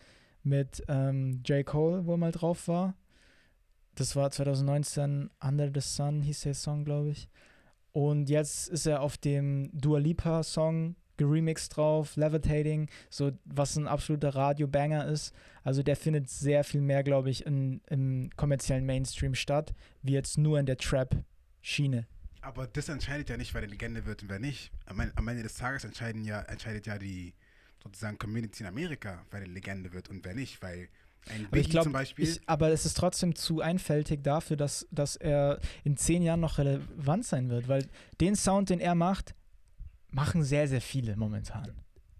[0.42, 1.66] mit ähm, J.
[1.66, 2.96] Cole, wo er mal drauf war.
[3.96, 7.28] Das war 2019, Under the Sun hieß der Song, glaube ich.
[7.92, 13.88] Und jetzt ist er auf dem Dua Lipa Song geremixed drauf, Levitating, so was ein
[13.88, 15.34] absoluter Radio-Banger ist.
[15.64, 20.38] Also der findet sehr viel mehr, glaube ich, in, im kommerziellen Mainstream statt, wie jetzt
[20.38, 20.78] nur in der
[21.66, 22.08] Trap-Schiene.
[22.42, 24.72] Aber das entscheidet ja nicht, wer eine Legende wird und wer nicht.
[24.86, 27.34] Am, Ende- am Ende des Tages entscheiden ja, entscheidet ja die
[27.84, 30.90] sozusagen Community in Amerika, wer eine Legende wird und wer nicht, weil
[31.28, 35.16] ein Aber ich glaube, zum Beispiel, aber es ist trotzdem zu einfältig dafür, dass, dass
[35.16, 37.88] er in zehn Jahren noch relevant sein wird, weil
[38.22, 39.34] den Sound, den er macht,
[40.12, 41.74] machen sehr, sehr viele momentan.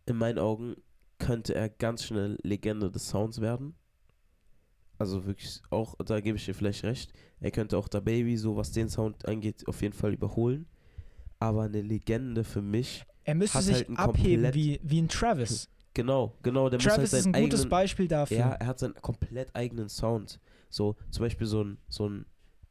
[0.08, 0.76] in meinen Augen
[1.20, 3.76] könnte er ganz schnell Legende des Sounds werden.
[4.98, 7.12] Also wirklich auch, da gebe ich dir vielleicht recht.
[7.42, 10.68] Er könnte auch da Baby, so was den Sound angeht, auf jeden Fall überholen.
[11.40, 15.70] Aber eine Legende für mich, Er müsste sich halt abheben wie, wie ein Travis.
[15.94, 18.38] genau, genau, der muss halt Travis ist ein gutes eigenen, Beispiel dafür.
[18.38, 20.40] Ja, er hat seinen komplett eigenen Sound.
[20.70, 22.26] So, zum Beispiel so ein, so ein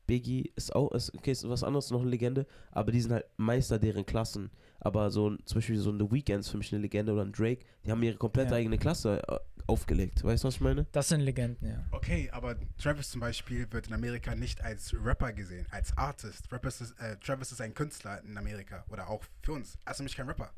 [0.07, 3.27] Biggie ist auch, ist, okay, ist was anderes, noch eine Legende, aber die sind halt
[3.37, 4.51] Meister deren Klassen.
[4.85, 7.23] Aber so ein, zum Beispiel so ein The Weeknd ist für mich eine Legende oder
[7.23, 8.57] ein Drake, die haben ihre komplett Ja.
[8.57, 10.23] eigene Klasse äh, aufgelegt.
[10.23, 10.87] Weißt du, was ich meine?
[10.93, 11.85] Das sind Legenden, ja.
[11.91, 16.49] okay, aber Travis zum Beispiel wird in Amerika nicht als Rapper gesehen, als Artist.
[16.51, 19.79] Travis ist, äh, Travis ist ein Künstler in Amerika oder auch für uns.
[19.87, 20.53] Er ist nämlich kein Rapper.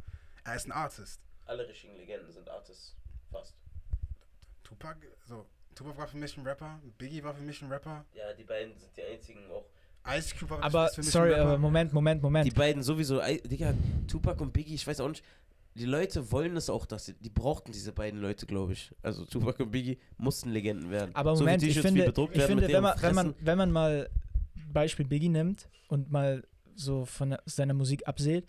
[0.45, 1.20] Er ist ein Artist.
[1.47, 2.97] Alle richtigen Legenden sind Artists.
[3.31, 3.55] Fast.
[4.64, 5.47] Tupac, so,
[5.77, 8.77] Tupac war für mich ein Rapper, Biggie war für mich ein Rapper, Ja, die beiden
[8.77, 9.66] sind die einzigen auch.
[10.16, 12.54] Ice Cube Aber, mich sorry, aber Moment, Moment, Die Moment.
[12.54, 13.74] beiden sowieso, Digga,
[14.07, 15.24] Tupac und Biggie, ich weiß auch nicht.
[15.74, 18.92] Die Leute wollen es auch, dass sie, die brauchten diese beiden Leute, glaube ich.
[19.02, 21.14] Also Tupac und Biggie mussten Legenden werden.
[21.14, 23.59] Aber So wie Moment, ich finde, bedruckt ich werden finde wenn, man, wenn, man, wenn
[23.59, 24.09] man mal
[24.72, 26.42] Beispiel Biggie nimmt und mal
[26.74, 28.46] so von seiner Musik absieht,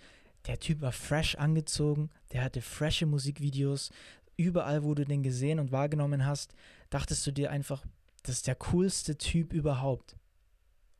[0.47, 3.91] der Typ war fresh angezogen, der hatte frische Musikvideos.
[4.37, 6.53] Überall, wo du den gesehen und wahrgenommen hast,
[6.89, 7.83] dachtest du dir einfach,
[8.23, 10.15] das ist der coolste Typ überhaupt.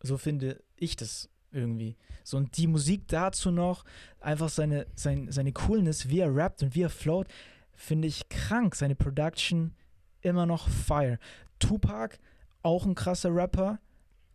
[0.08, 1.96] So finde ich das irgendwie.
[2.24, 3.84] So und die Musik dazu noch,
[4.20, 7.28] einfach seine, sein, seine Coolness, wie er rappt und wie er float,
[7.74, 8.76] finde ich krank.
[8.76, 9.74] Seine Production
[10.22, 11.20] immer noch fire.
[11.60, 12.18] Tupac,
[12.64, 13.80] auch ein krasser Rapper,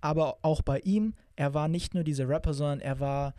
[0.01, 3.35] aber auch bei ihm, er war nicht nur dieser Rapper, sondern er war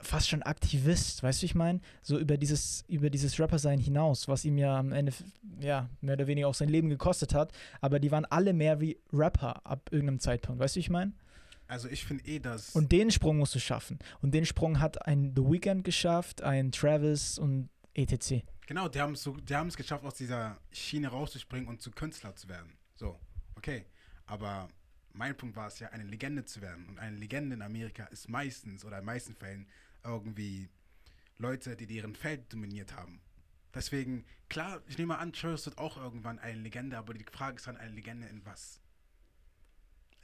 [0.00, 1.80] fast schon Aktivist, weißt du, ich meine?
[2.02, 5.12] So über dieses, über dieses Rapper-Sein hinaus, was ihm ja am Ende,
[5.60, 7.52] ja, mehr oder weniger auch sein Leben gekostet hat.
[7.80, 11.12] Aber die waren alle mehr wie Rapper ab irgendeinem Zeitpunkt, weißt du, ich meine?
[11.72, 12.74] Also ich finde eh, dass.
[12.74, 13.98] Und den Sprung musst du schaffen.
[14.20, 18.44] Und den Sprung hat ein The Weeknd geschafft, ein Travis und etc.
[18.66, 22.50] Genau, die haben es so, die geschafft, aus dieser Schiene rauszuspringen und zu Künstler zu
[22.50, 22.76] werden.
[22.94, 23.18] So,
[23.54, 23.86] okay.
[24.26, 24.68] Aber
[25.14, 26.86] mein Punkt war es ja, eine Legende zu werden.
[26.90, 29.66] Und eine Legende in Amerika ist meistens oder in meisten Fällen
[30.04, 30.68] irgendwie
[31.38, 33.22] Leute, die deren Feld dominiert haben.
[33.74, 37.66] Deswegen, klar, ich nehme an, Travis wird auch irgendwann eine Legende, aber die Frage ist
[37.66, 38.82] dann, eine Legende in was?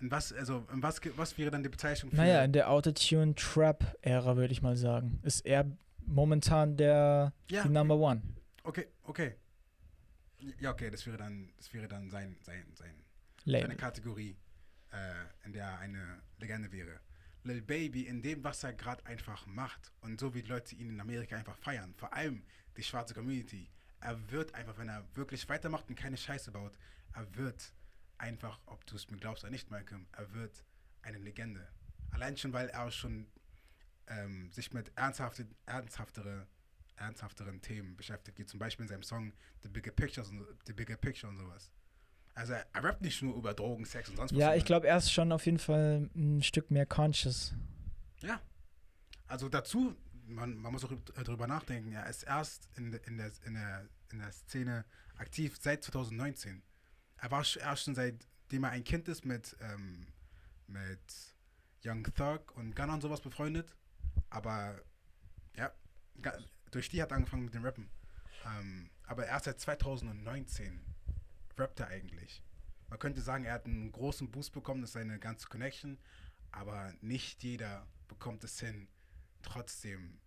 [0.00, 2.16] In was, also, in was, was wäre dann die Bezeichnung für.
[2.16, 5.66] Naja, in der Autotune-Trap-Ära, würde ich mal sagen, ist er
[6.06, 8.22] momentan der ja, Number One.
[8.62, 9.34] okay, okay.
[10.60, 12.94] Ja, okay, das wäre dann, das wäre dann sein, sein, sein,
[13.44, 13.70] Label.
[13.70, 14.36] eine Kategorie,
[14.92, 17.00] äh, in der er eine Legende wäre.
[17.42, 20.90] Lil Baby, in dem, was er gerade einfach macht und so wie die Leute ihn
[20.90, 22.42] in Amerika einfach feiern, vor allem
[22.76, 23.68] die schwarze Community,
[24.00, 26.72] er wird einfach, wenn er wirklich weitermacht und keine Scheiße baut,
[27.14, 27.72] er wird
[28.18, 30.64] einfach, ob du es mir glaubst oder nicht, Malcolm, er wird
[31.02, 31.66] eine Legende.
[32.10, 33.26] Allein schon, weil er auch schon
[34.08, 36.46] ähm, sich mit ernsthafte, ernsthaftere,
[36.96, 40.96] ernsthafteren Themen beschäftigt, wie zum Beispiel in seinem Song The Bigger Picture und, The Bigger
[40.96, 41.70] Picture und sowas.
[42.34, 44.38] Also er, er rappt nicht nur über Drogen, Sex und sonst was.
[44.38, 47.54] Ja, ich glaube, er ist schon auf jeden Fall ein Stück mehr conscious.
[48.20, 48.40] Ja.
[49.26, 49.96] Also dazu,
[50.26, 53.88] man, man muss auch äh, drüber nachdenken, er ist erst in, in, der, in, der,
[54.12, 54.84] in der Szene
[55.16, 56.62] aktiv seit 2019.
[57.18, 60.06] Er war erst schon seitdem er ein Kind ist mit, ähm,
[60.66, 61.34] mit
[61.84, 63.74] Young Thug und Gunna und sowas befreundet.
[64.30, 64.80] Aber
[65.56, 65.72] ja,
[66.70, 67.90] durch die hat er angefangen mit dem Rappen.
[68.46, 70.80] Ähm, aber erst seit 2019
[71.56, 72.42] rappt er eigentlich.
[72.88, 75.98] Man könnte sagen, er hat einen großen Boost bekommen, das ist seine ganze Connection,
[76.52, 78.88] aber nicht jeder bekommt es hin,
[79.42, 80.20] trotzdem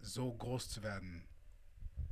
[0.00, 1.24] so groß zu werden,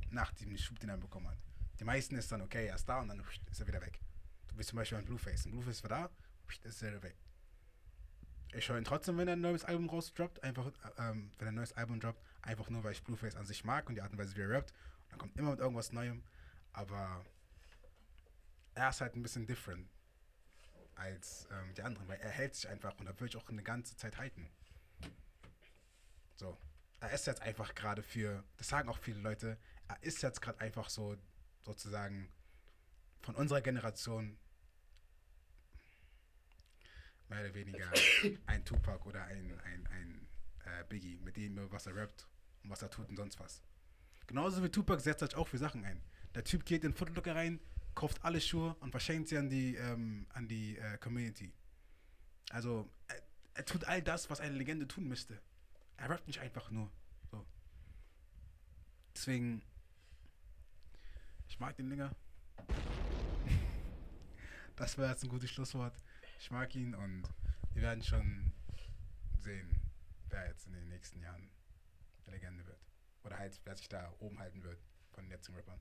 [0.09, 1.37] nach dem Schub, den er bekommen hat.
[1.81, 3.99] Die meisten ist dann, okay, er ist da und dann ist er wieder weg.
[4.47, 5.47] Du bist zum Beispiel ein Blueface.
[5.47, 6.09] Ein Blueface war da,
[6.63, 7.15] ist er wieder weg.
[8.53, 11.51] Ich höre ihn trotzdem, wenn er ein neues Album rausdroppt, einfach, äh, ähm, wenn er
[11.51, 14.11] ein neues Album droppt, einfach nur, weil ich Blueface an sich mag und die Art
[14.11, 14.69] und Weise, wie er rappt.
[14.69, 16.21] Und dann kommt immer mit irgendwas Neuem,
[16.71, 17.25] aber
[18.75, 19.89] er ist halt ein bisschen different
[20.93, 23.63] als ähm, die anderen, weil er hält sich einfach und er will sich auch eine
[23.63, 24.47] ganze Zeit halten.
[26.35, 26.55] So.
[26.99, 29.57] Er ist jetzt einfach gerade für, das sagen auch viele Leute,
[29.87, 31.17] er ist jetzt gerade einfach so,
[31.61, 32.29] sozusagen,
[33.21, 34.37] von unserer Generation
[37.29, 37.91] mehr oder weniger
[38.45, 40.27] ein Tupac oder ein, ein, ein
[40.65, 42.27] äh, Biggie, mit dem, was er rappt
[42.63, 43.63] und was er tut und sonst was.
[44.27, 46.01] Genauso wie Tupac setzt sich auch für Sachen ein.
[46.35, 47.59] Der Typ geht in Footlooker rein,
[47.95, 51.51] kauft alle Schuhe und verschenkt sie an die, ähm, an die äh, Community.
[52.51, 53.21] Also, er,
[53.55, 55.41] er tut all das, was eine Legende tun müsste.
[55.97, 56.91] Er rappt nicht einfach nur.
[57.29, 57.45] So.
[59.15, 59.61] Deswegen,
[61.51, 62.15] ich mag den Dinger.
[64.77, 65.93] Das wäre jetzt ein gutes Schlusswort.
[66.39, 67.23] Ich mag ihn und
[67.73, 68.51] wir werden schon
[69.37, 69.69] sehen,
[70.29, 71.51] wer jetzt in den nächsten Jahren
[72.25, 72.79] eine Legende wird.
[73.23, 74.79] Oder halt, wer sich da oben halten wird
[75.11, 75.77] von den jetzigen Rappern.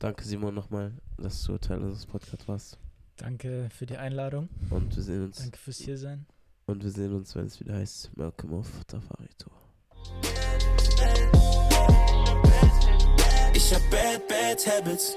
[0.00, 2.78] Danke, Simon, nochmal, dass du Teil unseres Podcasts warst.
[3.16, 4.50] Danke für die Einladung.
[4.68, 5.38] Und wir sehen uns.
[5.38, 6.26] Danke fürs hier sein.
[6.66, 9.56] Und wir sehen uns, wenn es wieder heißt Malcolm auf Safari Tour.
[13.54, 15.16] Ich hab bad, bad habits.